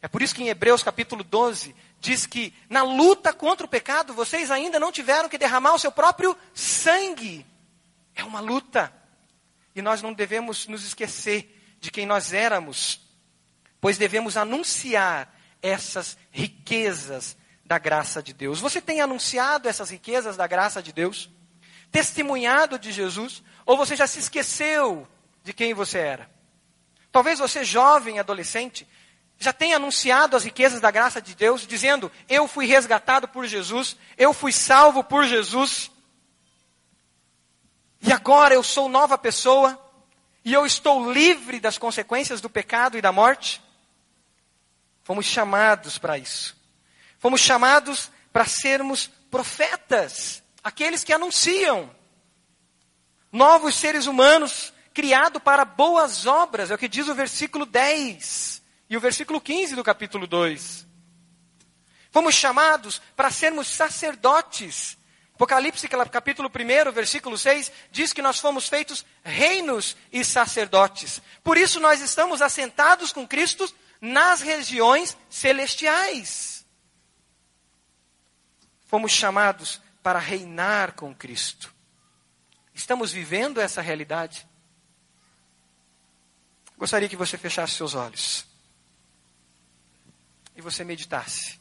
É 0.00 0.08
por 0.08 0.22
isso 0.22 0.34
que 0.34 0.42
em 0.42 0.48
Hebreus 0.48 0.82
capítulo 0.82 1.22
12 1.24 1.74
diz 2.00 2.26
que 2.26 2.54
na 2.68 2.82
luta 2.82 3.32
contra 3.32 3.66
o 3.66 3.68
pecado 3.68 4.14
vocês 4.14 4.50
ainda 4.50 4.78
não 4.78 4.92
tiveram 4.92 5.28
que 5.28 5.38
derramar 5.38 5.74
o 5.74 5.78
seu 5.78 5.92
próprio 5.92 6.36
sangue. 6.54 7.46
É 8.14 8.24
uma 8.24 8.40
luta. 8.40 8.92
E 9.74 9.82
nós 9.82 10.02
não 10.02 10.12
devemos 10.12 10.66
nos 10.66 10.84
esquecer 10.84 11.76
de 11.80 11.90
quem 11.90 12.06
nós 12.06 12.32
éramos, 12.32 13.00
pois 13.80 13.98
devemos 13.98 14.36
anunciar 14.36 15.34
essas 15.60 16.16
riquezas 16.30 17.36
da 17.64 17.78
graça 17.78 18.22
de 18.22 18.32
Deus. 18.32 18.60
Você 18.60 18.80
tem 18.80 19.00
anunciado 19.00 19.68
essas 19.68 19.90
riquezas 19.90 20.36
da 20.36 20.46
graça 20.46 20.82
de 20.82 20.92
Deus? 20.92 21.30
Testemunhado 21.90 22.78
de 22.78 22.92
Jesus? 22.92 23.42
Ou 23.64 23.76
você 23.76 23.96
já 23.96 24.06
se 24.06 24.18
esqueceu 24.18 25.06
de 25.42 25.52
quem 25.52 25.74
você 25.74 25.98
era? 25.98 26.30
Talvez 27.10 27.38
você, 27.38 27.64
jovem, 27.64 28.18
adolescente, 28.18 28.88
já 29.38 29.52
tenha 29.52 29.76
anunciado 29.76 30.36
as 30.36 30.44
riquezas 30.44 30.80
da 30.80 30.90
graça 30.90 31.20
de 31.20 31.34
Deus, 31.34 31.66
dizendo: 31.66 32.10
Eu 32.28 32.48
fui 32.48 32.64
resgatado 32.64 33.28
por 33.28 33.46
Jesus, 33.46 33.96
eu 34.16 34.32
fui 34.32 34.52
salvo 34.52 35.04
por 35.04 35.24
Jesus, 35.26 35.90
e 38.00 38.12
agora 38.12 38.54
eu 38.54 38.62
sou 38.62 38.88
nova 38.88 39.18
pessoa, 39.18 39.78
e 40.44 40.52
eu 40.52 40.64
estou 40.64 41.12
livre 41.12 41.60
das 41.60 41.76
consequências 41.76 42.40
do 42.40 42.48
pecado 42.48 42.96
e 42.96 43.02
da 43.02 43.12
morte. 43.12 43.62
Fomos 45.04 45.26
chamados 45.26 45.98
para 45.98 46.16
isso. 46.16 46.56
Fomos 47.22 47.40
chamados 47.40 48.10
para 48.32 48.44
sermos 48.44 49.08
profetas, 49.30 50.42
aqueles 50.60 51.04
que 51.04 51.12
anunciam. 51.12 51.88
Novos 53.30 53.76
seres 53.76 54.06
humanos 54.06 54.72
criados 54.92 55.40
para 55.40 55.64
boas 55.64 56.26
obras, 56.26 56.72
é 56.72 56.74
o 56.74 56.78
que 56.78 56.88
diz 56.88 57.06
o 57.06 57.14
versículo 57.14 57.64
10 57.64 58.60
e 58.90 58.96
o 58.96 59.00
versículo 59.00 59.40
15 59.40 59.76
do 59.76 59.84
capítulo 59.84 60.26
2. 60.26 60.84
Fomos 62.10 62.34
chamados 62.34 63.00
para 63.14 63.30
sermos 63.30 63.68
sacerdotes. 63.68 64.98
Apocalipse, 65.36 65.88
capítulo 66.10 66.50
1, 66.50 66.90
versículo 66.90 67.38
6, 67.38 67.70
diz 67.92 68.12
que 68.12 68.20
nós 68.20 68.40
fomos 68.40 68.68
feitos 68.68 69.06
reinos 69.22 69.96
e 70.12 70.24
sacerdotes. 70.24 71.22
Por 71.44 71.56
isso 71.56 71.78
nós 71.78 72.00
estamos 72.00 72.42
assentados 72.42 73.12
com 73.12 73.28
Cristo 73.28 73.72
nas 74.00 74.40
regiões 74.40 75.16
celestiais. 75.30 76.61
Fomos 78.92 79.12
chamados 79.12 79.80
para 80.02 80.18
reinar 80.18 80.92
com 80.92 81.14
Cristo. 81.14 81.74
Estamos 82.74 83.10
vivendo 83.10 83.58
essa 83.58 83.80
realidade? 83.80 84.46
Gostaria 86.76 87.08
que 87.08 87.16
você 87.16 87.38
fechasse 87.38 87.72
seus 87.72 87.94
olhos 87.94 88.44
e 90.54 90.60
você 90.60 90.84
meditasse. 90.84 91.58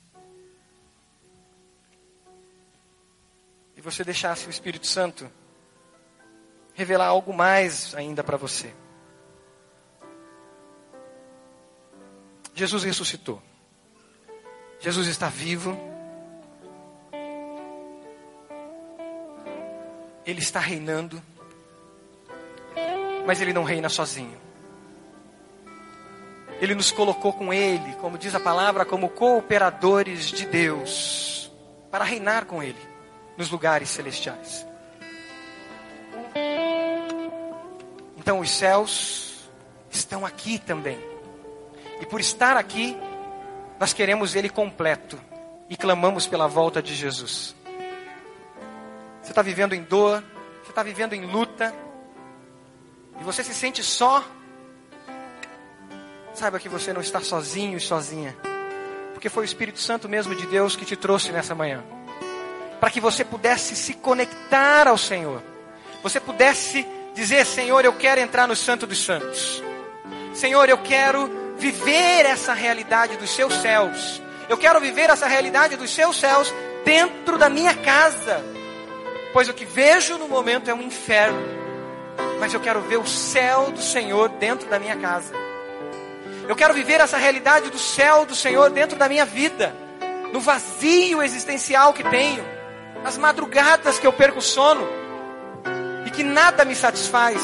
E 3.78 3.82
você 3.82 4.04
deixasse 4.04 4.46
o 4.48 4.50
Espírito 4.50 4.86
Santo 4.86 5.32
revelar 6.74 7.06
algo 7.06 7.34
mais 7.34 7.96
ainda 7.96 8.26
para 8.26 8.36
você. 8.36 8.76
Jesus 12.54 12.84
ressuscitou. 12.84 13.42
Jesus 14.82 15.08
está 15.08 15.30
vivo. 15.30 15.91
Ele 20.26 20.40
está 20.40 20.60
reinando, 20.60 21.22
mas 23.26 23.42
Ele 23.42 23.54
não 23.54 23.64
reina 23.64 23.90
sozinho. 23.90 24.40
Ele 26.60 26.76
nos 26.76 26.92
colocou 26.92 27.34
com 27.34 27.52
Ele, 27.52 27.96
como 27.96 28.18
diz 28.18 28.36
a 28.36 28.40
palavra, 28.40 28.86
como 28.86 29.10
cooperadores 29.10 30.26
de 30.26 30.46
Deus, 30.46 31.52
para 31.90 32.04
reinar 32.04 32.46
com 32.46 32.62
Ele 32.62 32.78
nos 33.36 33.50
lugares 33.50 33.90
celestiais. 33.90 34.66
Então 38.16 38.40
os 38.40 38.52
céus 38.52 39.50
estão 39.90 40.24
aqui 40.24 40.60
também. 40.60 41.00
E 42.00 42.06
por 42.06 42.20
estar 42.20 42.56
aqui, 42.56 42.96
nós 43.80 43.94
queremos 43.94 44.36
Ele 44.36 44.48
completo 44.48 45.20
e 45.68 45.76
clamamos 45.76 46.28
pela 46.28 46.48
volta 46.48 46.82
de 46.82 46.94
Jesus. 46.94 47.56
Você 49.22 49.32
está 49.32 49.42
vivendo 49.42 49.74
em 49.74 49.84
dor, 49.84 50.24
você 50.64 50.72
está 50.72 50.84
vivendo 50.84 51.14
em 51.14 51.26
luta, 51.26 51.74
e 53.20 53.24
você 53.24 53.44
se 53.44 53.54
sente 53.54 53.84
só, 53.84 54.24
saiba 56.34 56.60
que 56.60 56.68
você 56.68 56.92
não 56.92 57.02
está 57.02 57.22
sozinho 57.22 57.78
e 57.78 57.80
sozinha, 57.80 58.36
porque 59.14 59.30
foi 59.30 59.44
o 59.44 59.46
Espírito 59.46 59.80
Santo 59.80 60.10
mesmo 60.10 60.34
de 60.34 60.48
Deus 60.48 60.76
que 60.76 60.86
te 60.86 60.96
trouxe 60.96 61.32
nessa 61.32 61.54
manhã, 61.54 61.84
para 62.80 62.90
que 62.90 63.00
você 63.00 63.24
pudesse 63.24 63.76
se 63.76 63.94
conectar 63.94 64.88
ao 64.88 64.98
Senhor, 64.98 65.44
você 66.02 66.20
pudesse 66.20 66.86
dizer: 67.14 67.46
Senhor, 67.46 67.86
eu 67.86 67.94
quero 67.94 68.20
entrar 68.20 68.48
no 68.48 68.56
Santo 68.56 68.88
dos 68.88 69.04
Santos, 69.04 69.62
Senhor, 70.34 70.68
eu 70.68 70.80
quero 70.80 71.30
viver 71.60 72.26
essa 72.26 72.54
realidade 72.54 73.18
dos 73.18 73.30
seus 73.30 73.54
céus, 73.54 74.20
eu 74.50 74.58
quero 74.58 74.80
viver 74.80 75.12
essa 75.12 75.28
realidade 75.28 75.76
dos 75.76 75.92
seus 75.92 76.20
céus 76.20 76.52
dentro 76.84 77.38
da 77.38 77.50
minha 77.50 77.76
casa, 77.76 78.44
pois 79.34 79.50
o 79.50 79.54
que 79.54 79.66
vejo 79.66 80.18
no 80.18 80.28
momento 80.28 80.70
é 80.70 80.74
um 80.74 80.82
inferno. 80.82 81.40
Mas 82.40 82.54
eu 82.54 82.60
quero 82.60 82.82
ver 82.82 82.98
o 82.98 83.06
céu 83.06 83.72
do 83.72 83.82
Senhor 83.82 84.30
dentro 84.30 84.68
da 84.70 84.80
minha 84.80 84.96
casa. 84.96 85.34
Eu 86.48 86.56
quero 86.56 86.74
viver 86.74 87.00
essa 87.00 87.18
realidade 87.18 87.70
do 87.70 87.80
céu 87.80 88.26
do 88.26 88.36
Senhor 88.36 88.70
dentro 88.72 88.98
da 88.98 89.08
minha 89.08 89.26
vida, 89.26 89.74
no 90.34 90.40
vazio 90.40 91.22
existencial 91.22 91.94
que 91.94 92.04
tenho, 92.04 92.44
nas 93.04 93.18
madrugadas 93.18 94.00
que 94.00 94.08
eu 94.08 94.12
perco 94.12 94.42
sono, 94.42 94.86
e 96.06 96.10
que 96.10 96.24
nada 96.24 96.66
me 96.66 96.76
satisfaz, 96.76 97.42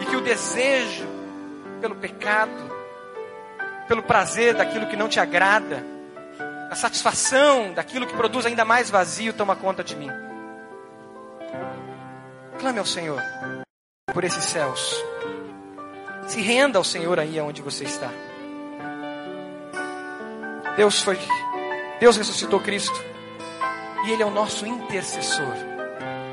e 0.00 0.04
que 0.04 0.14
o 0.14 0.20
desejo 0.20 1.08
pelo 1.80 1.96
pecado, 1.96 2.70
pelo 3.88 4.02
prazer 4.02 4.54
daquilo 4.54 4.86
que 4.86 4.96
não 4.96 5.08
te 5.08 5.18
agrada, 5.18 5.84
a 6.70 6.74
satisfação 6.74 7.72
daquilo 7.72 8.06
que 8.06 8.14
produz 8.14 8.44
ainda 8.44 8.64
mais 8.64 8.90
vazio 8.90 9.32
toma 9.32 9.56
conta 9.56 9.82
de 9.82 9.96
mim. 9.96 10.27
Clame 12.58 12.78
ao 12.80 12.86
Senhor 12.86 13.22
por 14.12 14.24
esses 14.24 14.44
céus. 14.44 15.04
Se 16.26 16.40
renda 16.40 16.78
ao 16.78 16.84
Senhor 16.84 17.18
aí 17.20 17.40
onde 17.40 17.62
você 17.62 17.84
está. 17.84 18.10
Deus 20.76 21.00
foi, 21.00 21.18
Deus 22.00 22.16
ressuscitou 22.16 22.60
Cristo 22.60 23.00
e 24.04 24.10
Ele 24.10 24.22
é 24.22 24.26
o 24.26 24.30
nosso 24.30 24.66
intercessor. 24.66 25.54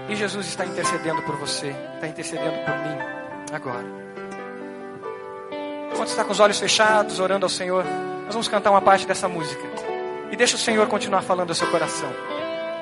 E 0.09 0.15
Jesus 0.15 0.47
está 0.47 0.65
intercedendo 0.65 1.21
por 1.23 1.35
você, 1.35 1.75
está 1.95 2.07
intercedendo 2.07 2.57
por 2.65 2.77
mim 2.77 2.97
agora. 3.51 3.85
Enquanto 5.91 6.09
está 6.09 6.23
com 6.23 6.31
os 6.31 6.39
olhos 6.39 6.59
fechados, 6.59 7.19
orando 7.19 7.45
ao 7.45 7.49
Senhor, 7.49 7.83
nós 8.25 8.33
vamos 8.33 8.47
cantar 8.47 8.71
uma 8.71 8.81
parte 8.81 9.07
dessa 9.07 9.27
música. 9.27 9.63
E 10.31 10.35
deixa 10.35 10.55
o 10.55 10.59
Senhor 10.59 10.87
continuar 10.87 11.21
falando 11.21 11.49
ao 11.49 11.55
seu 11.55 11.69
coração. 11.69 12.09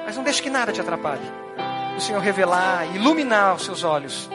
Mas 0.05 0.15
não 0.15 0.23
deixe 0.23 0.41
que 0.41 0.49
nada 0.49 0.71
te 0.71 0.81
atrapalhe. 0.81 1.21
O 1.95 2.01
Senhor 2.01 2.19
revelar, 2.19 2.95
iluminar 2.95 3.55
os 3.55 3.63
seus 3.63 3.83
olhos 3.83 4.29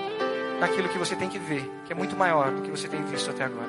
naquilo 0.60 0.88
que 0.88 0.98
você 0.98 1.14
tem 1.16 1.28
que 1.28 1.38
ver, 1.38 1.70
que 1.84 1.92
é 1.92 1.96
muito 1.96 2.16
maior 2.16 2.50
do 2.50 2.62
que 2.62 2.70
você 2.70 2.88
tem 2.88 3.02
visto 3.04 3.30
até 3.30 3.44
agora. 3.44 3.68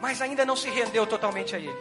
mas 0.00 0.22
ainda 0.22 0.44
não 0.44 0.56
se 0.56 0.68
rendeu 0.68 1.06
totalmente 1.06 1.54
a 1.54 1.58
Ele. 1.58 1.76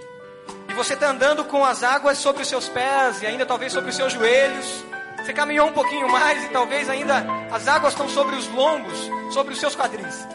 E 0.70 0.74
você 0.74 0.94
está 0.94 1.10
andando 1.10 1.46
com 1.46 1.64
as 1.64 1.84
águas 1.84 2.18
sobre 2.18 2.42
os 2.42 2.48
seus 2.48 2.68
pés 2.68 3.22
e 3.22 3.26
ainda 3.26 3.46
talvez 3.46 3.74
sobre 3.74 3.90
os 3.90 3.96
seus 3.96 4.14
joelhos. 4.14 4.84
Você 5.18 5.34
caminhou 5.34 5.68
um 5.68 5.74
pouquinho 5.74 6.10
mais 6.10 6.44
e 6.44 6.50
talvez 6.50 6.90
ainda 6.90 7.26
as 7.52 7.68
águas 7.68 7.94
estão 7.94 8.08
sobre 8.08 8.36
os 8.36 8.48
lombos, 8.50 9.10
sobre 9.32 9.54
os 9.54 9.60
seus 9.60 9.76
quadris. 9.76 10.28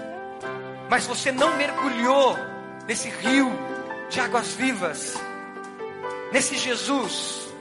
Mas 0.90 1.06
você 1.06 1.32
não 1.32 1.56
mergulhou 1.56 2.36
nesse 2.86 3.08
rio 3.08 3.50
de 4.10 4.20
águas 4.20 4.52
vivas 4.54 5.16
nesse 6.32 6.56
Jesus, 6.56 7.52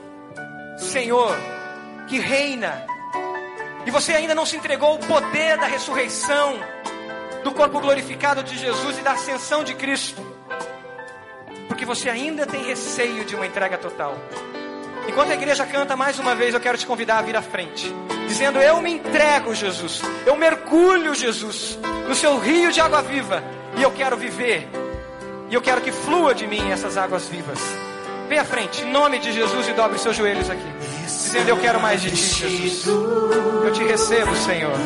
Senhor, 0.78 1.36
que 2.08 2.18
reina, 2.18 2.84
e 3.84 3.90
você 3.90 4.12
ainda 4.12 4.34
não 4.34 4.46
se 4.46 4.56
entregou 4.56 4.88
ao 4.88 4.98
poder 4.98 5.58
da 5.58 5.66
ressurreição, 5.66 6.58
do 7.42 7.52
corpo 7.52 7.80
glorificado 7.80 8.42
de 8.42 8.56
Jesus 8.56 8.98
e 8.98 9.02
da 9.02 9.12
ascensão 9.12 9.64
de 9.64 9.74
Cristo, 9.74 10.24
porque 11.68 11.84
você 11.84 12.08
ainda 12.08 12.46
tem 12.46 12.64
receio 12.64 13.24
de 13.24 13.34
uma 13.34 13.46
entrega 13.46 13.76
total. 13.76 14.16
Enquanto 15.08 15.32
a 15.32 15.34
igreja 15.34 15.66
canta 15.66 15.96
mais 15.96 16.18
uma 16.18 16.34
vez, 16.34 16.54
eu 16.54 16.60
quero 16.60 16.78
te 16.78 16.86
convidar 16.86 17.18
a 17.18 17.22
vir 17.22 17.36
à 17.36 17.42
frente, 17.42 17.92
dizendo: 18.28 18.60
Eu 18.60 18.80
me 18.80 18.92
entrego, 18.92 19.54
Jesus, 19.54 20.00
eu 20.24 20.36
mergulho, 20.36 21.14
Jesus, 21.14 21.78
no 22.06 22.14
seu 22.14 22.38
rio 22.38 22.70
de 22.70 22.80
água 22.80 23.02
viva, 23.02 23.42
e 23.76 23.82
eu 23.82 23.90
quero 23.90 24.16
viver, 24.16 24.68
e 25.50 25.54
eu 25.54 25.60
quero 25.60 25.80
que 25.80 25.90
flua 25.90 26.34
de 26.34 26.46
mim 26.46 26.70
essas 26.70 26.96
águas 26.96 27.26
vivas. 27.26 27.58
Vem 28.28 28.38
à 28.38 28.44
frente, 28.44 28.82
em 28.82 28.90
nome 28.90 29.18
de 29.18 29.32
Jesus, 29.32 29.68
e 29.68 29.72
dobre 29.72 29.98
seus 29.98 30.16
joelhos 30.16 30.48
aqui. 30.48 30.72
Dizendo: 31.02 31.48
Eu 31.48 31.58
quero 31.58 31.80
mais 31.80 32.00
de 32.00 32.10
ti, 32.10 32.48
Jesus. 32.48 32.86
Eu 32.86 33.72
te 33.72 33.82
recebo, 33.82 34.34
Senhor. 34.36 34.78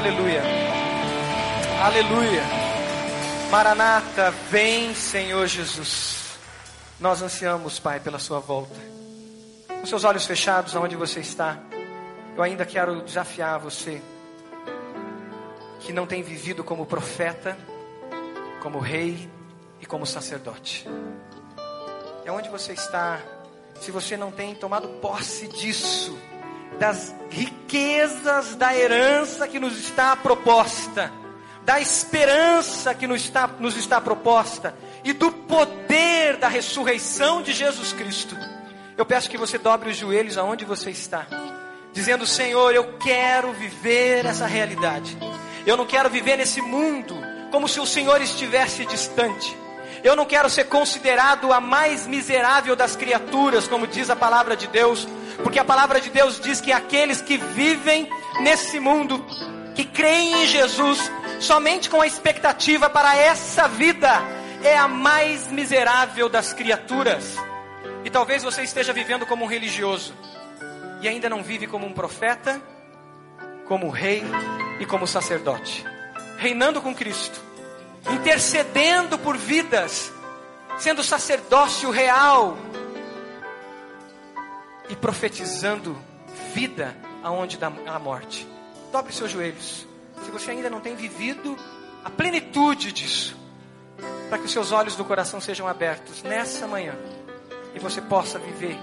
Aleluia. 0.00 0.42
Aleluia. 1.84 2.42
Maranata, 3.50 4.30
vem, 4.50 4.94
Senhor 4.94 5.46
Jesus. 5.46 6.38
Nós 6.98 7.20
ansiamos, 7.20 7.78
Pai, 7.78 8.00
pela 8.00 8.18
sua 8.18 8.40
volta. 8.40 8.80
Com 9.68 9.84
seus 9.84 10.02
olhos 10.04 10.24
fechados, 10.24 10.74
aonde 10.74 10.96
você 10.96 11.20
está, 11.20 11.58
eu 12.34 12.42
ainda 12.42 12.64
quero 12.64 13.02
desafiar 13.02 13.58
você 13.58 14.00
que 15.80 15.92
não 15.92 16.06
tem 16.06 16.22
vivido 16.22 16.64
como 16.64 16.86
profeta, 16.86 17.54
como 18.62 18.78
rei 18.78 19.28
e 19.82 19.84
como 19.84 20.06
sacerdote. 20.06 20.88
É 22.24 22.32
onde 22.32 22.48
você 22.48 22.72
está, 22.72 23.20
se 23.78 23.90
você 23.90 24.16
não 24.16 24.32
tem 24.32 24.54
tomado 24.54 24.88
posse 25.02 25.46
disso, 25.46 26.18
das 26.80 27.14
riquezas 27.28 28.56
da 28.56 28.74
herança 28.74 29.46
que 29.46 29.60
nos 29.60 29.78
está 29.78 30.16
proposta, 30.16 31.12
da 31.62 31.78
esperança 31.78 32.94
que 32.94 33.06
nos 33.06 33.20
está, 33.20 33.46
nos 33.46 33.76
está 33.76 34.00
proposta 34.00 34.74
e 35.04 35.12
do 35.12 35.30
poder 35.30 36.38
da 36.38 36.48
ressurreição 36.48 37.42
de 37.42 37.52
Jesus 37.52 37.92
Cristo. 37.92 38.34
Eu 38.96 39.04
peço 39.04 39.28
que 39.28 39.36
você 39.36 39.58
dobre 39.58 39.90
os 39.90 39.96
joelhos 39.98 40.38
aonde 40.38 40.64
você 40.64 40.90
está, 40.90 41.26
dizendo: 41.92 42.26
Senhor, 42.26 42.74
eu 42.74 42.96
quero 42.96 43.52
viver 43.52 44.24
essa 44.24 44.46
realidade. 44.46 45.18
Eu 45.66 45.76
não 45.76 45.84
quero 45.84 46.08
viver 46.08 46.38
nesse 46.38 46.62
mundo 46.62 47.14
como 47.50 47.68
se 47.68 47.78
o 47.78 47.84
Senhor 47.84 48.22
estivesse 48.22 48.86
distante. 48.86 49.54
Eu 50.02 50.16
não 50.16 50.24
quero 50.24 50.48
ser 50.48 50.64
considerado 50.64 51.52
a 51.52 51.60
mais 51.60 52.06
miserável 52.06 52.74
das 52.74 52.96
criaturas, 52.96 53.68
como 53.68 53.86
diz 53.86 54.08
a 54.08 54.16
palavra 54.16 54.56
de 54.56 54.66
Deus, 54.66 55.06
porque 55.42 55.58
a 55.58 55.64
palavra 55.64 56.00
de 56.00 56.10
Deus 56.10 56.40
diz 56.40 56.60
que 56.60 56.72
aqueles 56.72 57.20
que 57.20 57.36
vivem 57.36 58.08
nesse 58.40 58.78
mundo, 58.78 59.24
que 59.74 59.84
creem 59.84 60.42
em 60.42 60.46
Jesus, 60.46 61.10
somente 61.38 61.88
com 61.88 62.00
a 62.00 62.06
expectativa 62.06 62.88
para 62.90 63.16
essa 63.16 63.66
vida, 63.68 64.10
é 64.62 64.76
a 64.76 64.86
mais 64.86 65.50
miserável 65.50 66.28
das 66.28 66.52
criaturas. 66.52 67.36
E 68.04 68.10
talvez 68.10 68.42
você 68.42 68.62
esteja 68.62 68.92
vivendo 68.92 69.26
como 69.26 69.44
um 69.44 69.48
religioso 69.48 70.14
e 71.00 71.08
ainda 71.08 71.28
não 71.28 71.42
vive 71.42 71.66
como 71.66 71.86
um 71.86 71.92
profeta, 71.92 72.60
como 73.66 73.88
rei 73.88 74.22
e 74.78 74.86
como 74.86 75.06
sacerdote, 75.06 75.84
reinando 76.36 76.80
com 76.82 76.94
Cristo, 76.94 77.40
intercedendo 78.10 79.18
por 79.18 79.36
vidas, 79.36 80.12
sendo 80.78 81.02
sacerdócio 81.02 81.90
real 81.90 82.56
e 84.90 84.96
profetizando 84.96 85.96
vida 86.52 86.96
aonde 87.22 87.56
dá 87.56 87.72
a 87.86 87.98
morte. 87.98 88.46
Dobre 88.92 89.12
seus 89.12 89.30
joelhos. 89.30 89.86
Se 90.24 90.30
você 90.30 90.50
ainda 90.50 90.68
não 90.68 90.80
tem 90.80 90.96
vivido 90.96 91.56
a 92.04 92.10
plenitude 92.10 92.92
disso, 92.92 93.36
para 94.28 94.38
que 94.38 94.46
os 94.46 94.52
seus 94.52 94.72
olhos 94.72 94.96
do 94.96 95.04
coração 95.04 95.40
sejam 95.40 95.66
abertos 95.66 96.22
nessa 96.22 96.66
manhã 96.66 96.94
e 97.74 97.78
você 97.78 98.00
possa 98.00 98.38
viver 98.38 98.76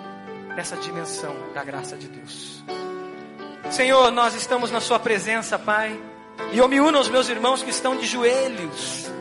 nessa 0.56 0.76
dimensão 0.78 1.36
da 1.54 1.64
graça 1.64 1.96
de 1.98 2.08
Deus. 2.08 2.64
Senhor, 3.70 4.12
nós 4.12 4.34
estamos 4.34 4.72
na 4.72 4.80
Sua 4.80 4.98
presença, 4.98 5.60
Pai, 5.60 6.00
e 6.52 6.58
eu 6.58 6.68
me 6.68 6.80
uno 6.80 6.98
aos 6.98 7.10
meus 7.10 7.28
irmãos 7.28 7.62
que 7.62 7.70
estão 7.70 7.98
de 7.98 8.06
joelhos, 8.06 9.12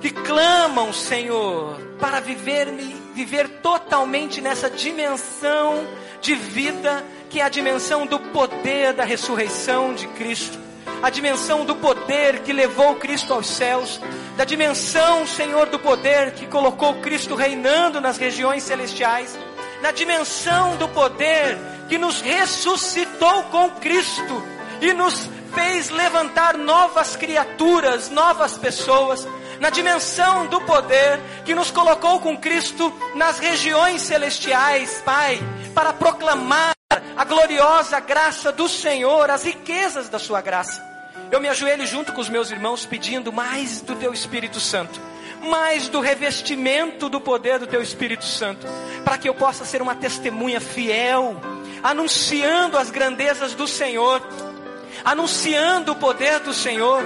que 0.00 0.10
clamam, 0.10 0.92
Senhor, 0.92 1.78
para 2.00 2.20
viver, 2.20 2.70
viver 3.14 3.48
totalmente 3.60 4.40
nessa 4.40 4.70
dimensão 4.70 5.86
de 6.24 6.34
vida, 6.34 7.04
que 7.28 7.38
é 7.38 7.44
a 7.44 7.50
dimensão 7.50 8.06
do 8.06 8.18
poder 8.18 8.94
da 8.94 9.04
ressurreição 9.04 9.92
de 9.92 10.08
Cristo, 10.08 10.58
a 11.02 11.10
dimensão 11.10 11.66
do 11.66 11.76
poder 11.76 12.40
que 12.40 12.50
levou 12.50 12.94
Cristo 12.94 13.34
aos 13.34 13.46
céus, 13.46 14.00
da 14.34 14.42
dimensão, 14.42 15.26
Senhor, 15.26 15.66
do 15.66 15.78
poder 15.78 16.32
que 16.32 16.46
colocou 16.46 16.94
Cristo 16.94 17.34
reinando 17.34 18.00
nas 18.00 18.16
regiões 18.16 18.62
celestiais, 18.62 19.38
na 19.82 19.90
dimensão 19.90 20.78
do 20.78 20.88
poder 20.88 21.58
que 21.90 21.98
nos 21.98 22.22
ressuscitou 22.22 23.42
com 23.44 23.68
Cristo 23.72 24.42
e 24.80 24.94
nos 24.94 25.28
fez 25.52 25.90
levantar 25.90 26.56
novas 26.56 27.16
criaturas, 27.16 28.08
novas 28.08 28.56
pessoas, 28.56 29.28
na 29.64 29.70
dimensão 29.70 30.46
do 30.46 30.60
poder 30.60 31.18
que 31.42 31.54
nos 31.54 31.70
colocou 31.70 32.20
com 32.20 32.36
Cristo 32.36 32.92
nas 33.14 33.38
regiões 33.38 34.02
celestiais, 34.02 35.00
Pai, 35.02 35.40
para 35.74 35.90
proclamar 35.90 36.74
a 37.16 37.24
gloriosa 37.24 37.98
graça 37.98 38.52
do 38.52 38.68
Senhor, 38.68 39.30
as 39.30 39.42
riquezas 39.42 40.10
da 40.10 40.18
Sua 40.18 40.42
graça. 40.42 40.84
Eu 41.32 41.40
me 41.40 41.48
ajoelho 41.48 41.86
junto 41.86 42.12
com 42.12 42.20
os 42.20 42.28
meus 42.28 42.50
irmãos 42.50 42.84
pedindo 42.84 43.32
mais 43.32 43.80
do 43.80 43.96
Teu 43.96 44.12
Espírito 44.12 44.60
Santo, 44.60 45.00
mais 45.40 45.88
do 45.88 45.98
revestimento 45.98 47.08
do 47.08 47.18
poder 47.18 47.58
do 47.58 47.66
Teu 47.66 47.80
Espírito 47.80 48.26
Santo, 48.26 48.66
para 49.02 49.16
que 49.16 49.30
eu 49.30 49.34
possa 49.34 49.64
ser 49.64 49.80
uma 49.80 49.94
testemunha 49.94 50.60
fiel, 50.60 51.40
anunciando 51.82 52.76
as 52.76 52.90
grandezas 52.90 53.54
do 53.54 53.66
Senhor, 53.66 54.20
anunciando 55.04 55.92
o 55.92 55.96
poder 55.96 56.40
do 56.40 56.54
Senhor, 56.54 57.02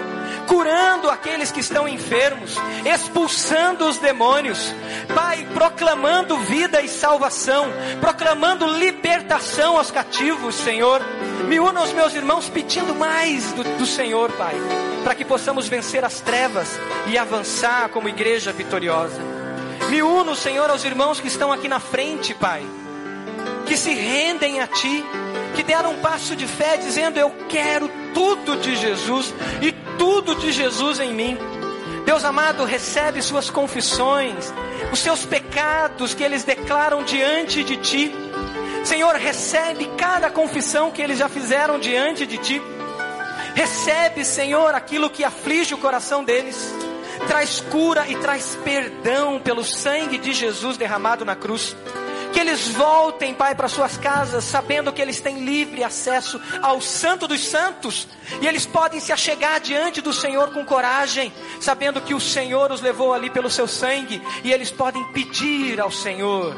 curando 0.47 1.11
aqueles 1.11 1.51
que 1.51 1.61
estão 1.61 1.89
enfermos, 1.89 2.57
expulsando 2.85 3.87
os 3.87 3.99
demônios, 3.99 4.75
Pai, 5.15 5.47
proclamando 5.53 6.37
vida 6.39 6.81
e 6.81 6.89
salvação, 6.89 7.67
proclamando 8.01 8.67
libertação 8.67 9.77
aos 9.77 9.91
cativos, 9.91 10.55
Senhor. 10.55 11.03
Me 11.47 11.59
uno 11.59 11.81
aos 11.81 11.93
meus 11.93 12.15
irmãos 12.15 12.49
pedindo 12.49 12.95
mais 12.95 13.53
do, 13.53 13.65
do 13.79 13.87
Senhor, 13.87 14.31
Pai. 14.33 14.55
para 15.03 15.15
que 15.15 15.25
possamos 15.25 15.69
vencer 15.69 16.05
as 16.05 16.21
trevas 16.21 16.69
e 17.07 17.17
avançar 17.17 17.89
como 17.89 18.09
igreja 18.09 18.53
vitoriosa. 18.53 19.21
Me 19.89 20.03
uno, 20.03 20.37
Senhor, 20.37 20.69
aos 20.69 20.85
irmãos 20.85 21.19
que 21.19 21.29
estão 21.29 21.51
aqui 21.51 21.67
na 21.67 21.81
frente, 21.81 22.35
Pai, 22.35 22.63
que 23.67 23.77
se 23.77 23.95
rendem 23.95 24.61
a 24.61 24.67
Ti, 24.67 25.03
que 25.55 25.63
deram 25.63 25.93
um 25.93 26.01
passo 26.01 26.37
de 26.37 26.47
fé 26.47 26.77
dizendo: 26.77 27.19
Eu 27.19 27.31
quero 27.49 27.91
tudo 28.15 28.57
de 28.57 28.77
Jesus 28.77 29.35
e 29.61 29.73
tudo 29.99 30.35
de 30.35 30.53
Jesus 30.53 31.01
em 31.01 31.13
mim. 31.13 31.39
Deus 32.05 32.25
amado, 32.25 32.65
recebe 32.65 33.21
suas 33.21 33.51
confissões, 33.51 34.53
os 34.91 34.99
seus 34.99 35.27
pecados 35.27 36.15
que 36.15 36.25
eles 36.25 36.43
declaram 36.43 37.03
diante 37.03 37.63
de 37.63 37.77
Ti. 37.77 38.13
Senhor, 38.83 39.15
recebe 39.17 39.91
cada 39.99 40.31
confissão 40.31 40.91
que 40.91 41.03
eles 41.03 41.19
já 41.19 41.29
fizeram 41.29 41.79
diante 41.79 42.27
de 42.27 42.39
Ti. 42.39 42.63
Recebe, 43.55 44.25
Senhor, 44.25 44.75
aquilo 44.75 45.11
que 45.11 45.23
aflige 45.23 45.75
o 45.75 45.79
coração 45.79 46.25
deles. 46.25 46.73
Traz 47.27 47.61
cura 47.61 48.07
e 48.09 48.17
traz 48.17 48.57
perdão 48.65 49.39
pelo 49.41 49.65
sangue 49.65 50.17
de 50.17 50.33
Jesus 50.33 50.77
derramado 50.77 51.25
na 51.25 51.37
cruz. 51.37 51.77
Que 52.33 52.41
eles 52.41 52.69
voltem, 52.69 53.35
Pai, 53.35 53.55
para 53.55 53.69
suas 53.69 53.97
casas, 53.97 54.45
sabendo 54.45 54.93
que 54.93 55.03
eles 55.03 55.21
têm 55.21 55.45
livre 55.45 55.83
acesso 55.83 56.41
ao 56.63 56.81
Santo 56.81 57.27
dos 57.27 57.47
Santos, 57.47 58.07
e 58.41 58.47
eles 58.47 58.67
podem 58.67 59.01
se 59.01 59.13
achegar 59.13 59.61
diante 59.61 60.01
do 60.01 60.13
Senhor 60.13 60.53
com 60.53 60.65
coragem, 60.65 61.33
sabendo 61.61 62.01
que 62.01 62.15
o 62.15 62.21
Senhor 62.21 62.71
os 62.71 62.81
levou 62.81 63.13
ali 63.13 63.31
pelo 63.31 63.51
seu 63.51 63.67
sangue, 63.67 64.23
e 64.45 64.53
eles 64.53 64.71
podem 64.71 65.05
pedir 65.13 65.81
ao 65.81 65.91
Senhor: 65.91 66.55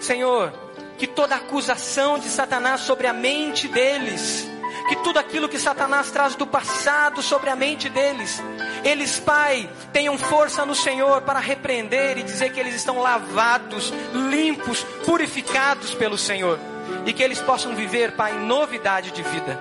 Senhor, 0.00 0.52
que 0.98 1.06
toda 1.06 1.36
acusação 1.36 2.18
de 2.18 2.28
Satanás 2.28 2.80
sobre 2.82 3.06
a 3.06 3.12
mente 3.12 3.68
deles, 3.68 4.48
que 4.88 4.96
tudo 4.96 5.18
aquilo 5.18 5.48
que 5.48 5.58
Satanás 5.58 6.10
traz 6.10 6.34
do 6.34 6.46
passado 6.46 7.20
sobre 7.22 7.50
a 7.50 7.56
mente 7.56 7.88
deles, 7.88 8.42
eles, 8.84 9.18
Pai, 9.18 9.68
tenham 9.92 10.16
força 10.16 10.64
no 10.64 10.74
Senhor 10.74 11.22
para 11.22 11.40
repreender 11.40 12.18
e 12.18 12.22
dizer 12.22 12.52
que 12.52 12.60
eles 12.60 12.74
estão 12.74 13.00
lavados, 13.00 13.92
limpos, 14.12 14.84
purificados 15.04 15.94
pelo 15.94 16.16
Senhor 16.16 16.58
e 17.04 17.12
que 17.12 17.22
eles 17.22 17.40
possam 17.40 17.74
viver, 17.74 18.12
Pai, 18.12 18.32
novidade 18.32 19.10
de 19.10 19.22
vida. 19.22 19.58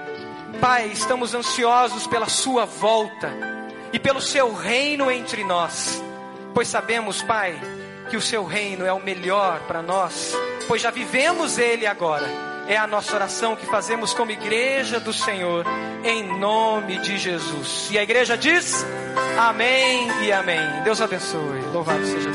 Pai, 0.61 0.87
estamos 0.87 1.33
ansiosos 1.33 2.07
pela 2.07 2.29
Sua 2.29 2.65
volta 2.65 3.33
e 3.91 3.99
pelo 3.99 4.21
Seu 4.21 4.53
reino 4.53 5.09
entre 5.09 5.43
nós, 5.43 6.01
pois 6.53 6.67
sabemos, 6.67 7.21
Pai, 7.23 7.59
que 8.09 8.17
o 8.17 8.21
Seu 8.21 8.45
reino 8.45 8.85
é 8.85 8.93
o 8.93 9.03
melhor 9.03 9.59
para 9.61 9.81
nós, 9.81 10.33
pois 10.67 10.81
já 10.81 10.91
vivemos 10.91 11.57
Ele 11.57 11.87
agora 11.87 12.54
é 12.67 12.77
a 12.77 12.87
nossa 12.87 13.15
oração 13.15 13.55
que 13.55 13.65
fazemos 13.65 14.13
como 14.13 14.31
igreja 14.31 14.99
do 14.99 15.13
Senhor, 15.13 15.65
em 16.03 16.37
nome 16.39 16.97
de 16.99 17.17
Jesus. 17.17 17.89
E 17.91 17.97
a 17.97 18.03
igreja 18.03 18.37
diz: 18.37 18.85
Amém 19.37 20.07
e 20.23 20.31
Amém. 20.31 20.83
Deus 20.83 21.01
abençoe. 21.01 21.61
Louvado 21.73 22.05
seja 22.05 22.19
Deus. 22.19 22.33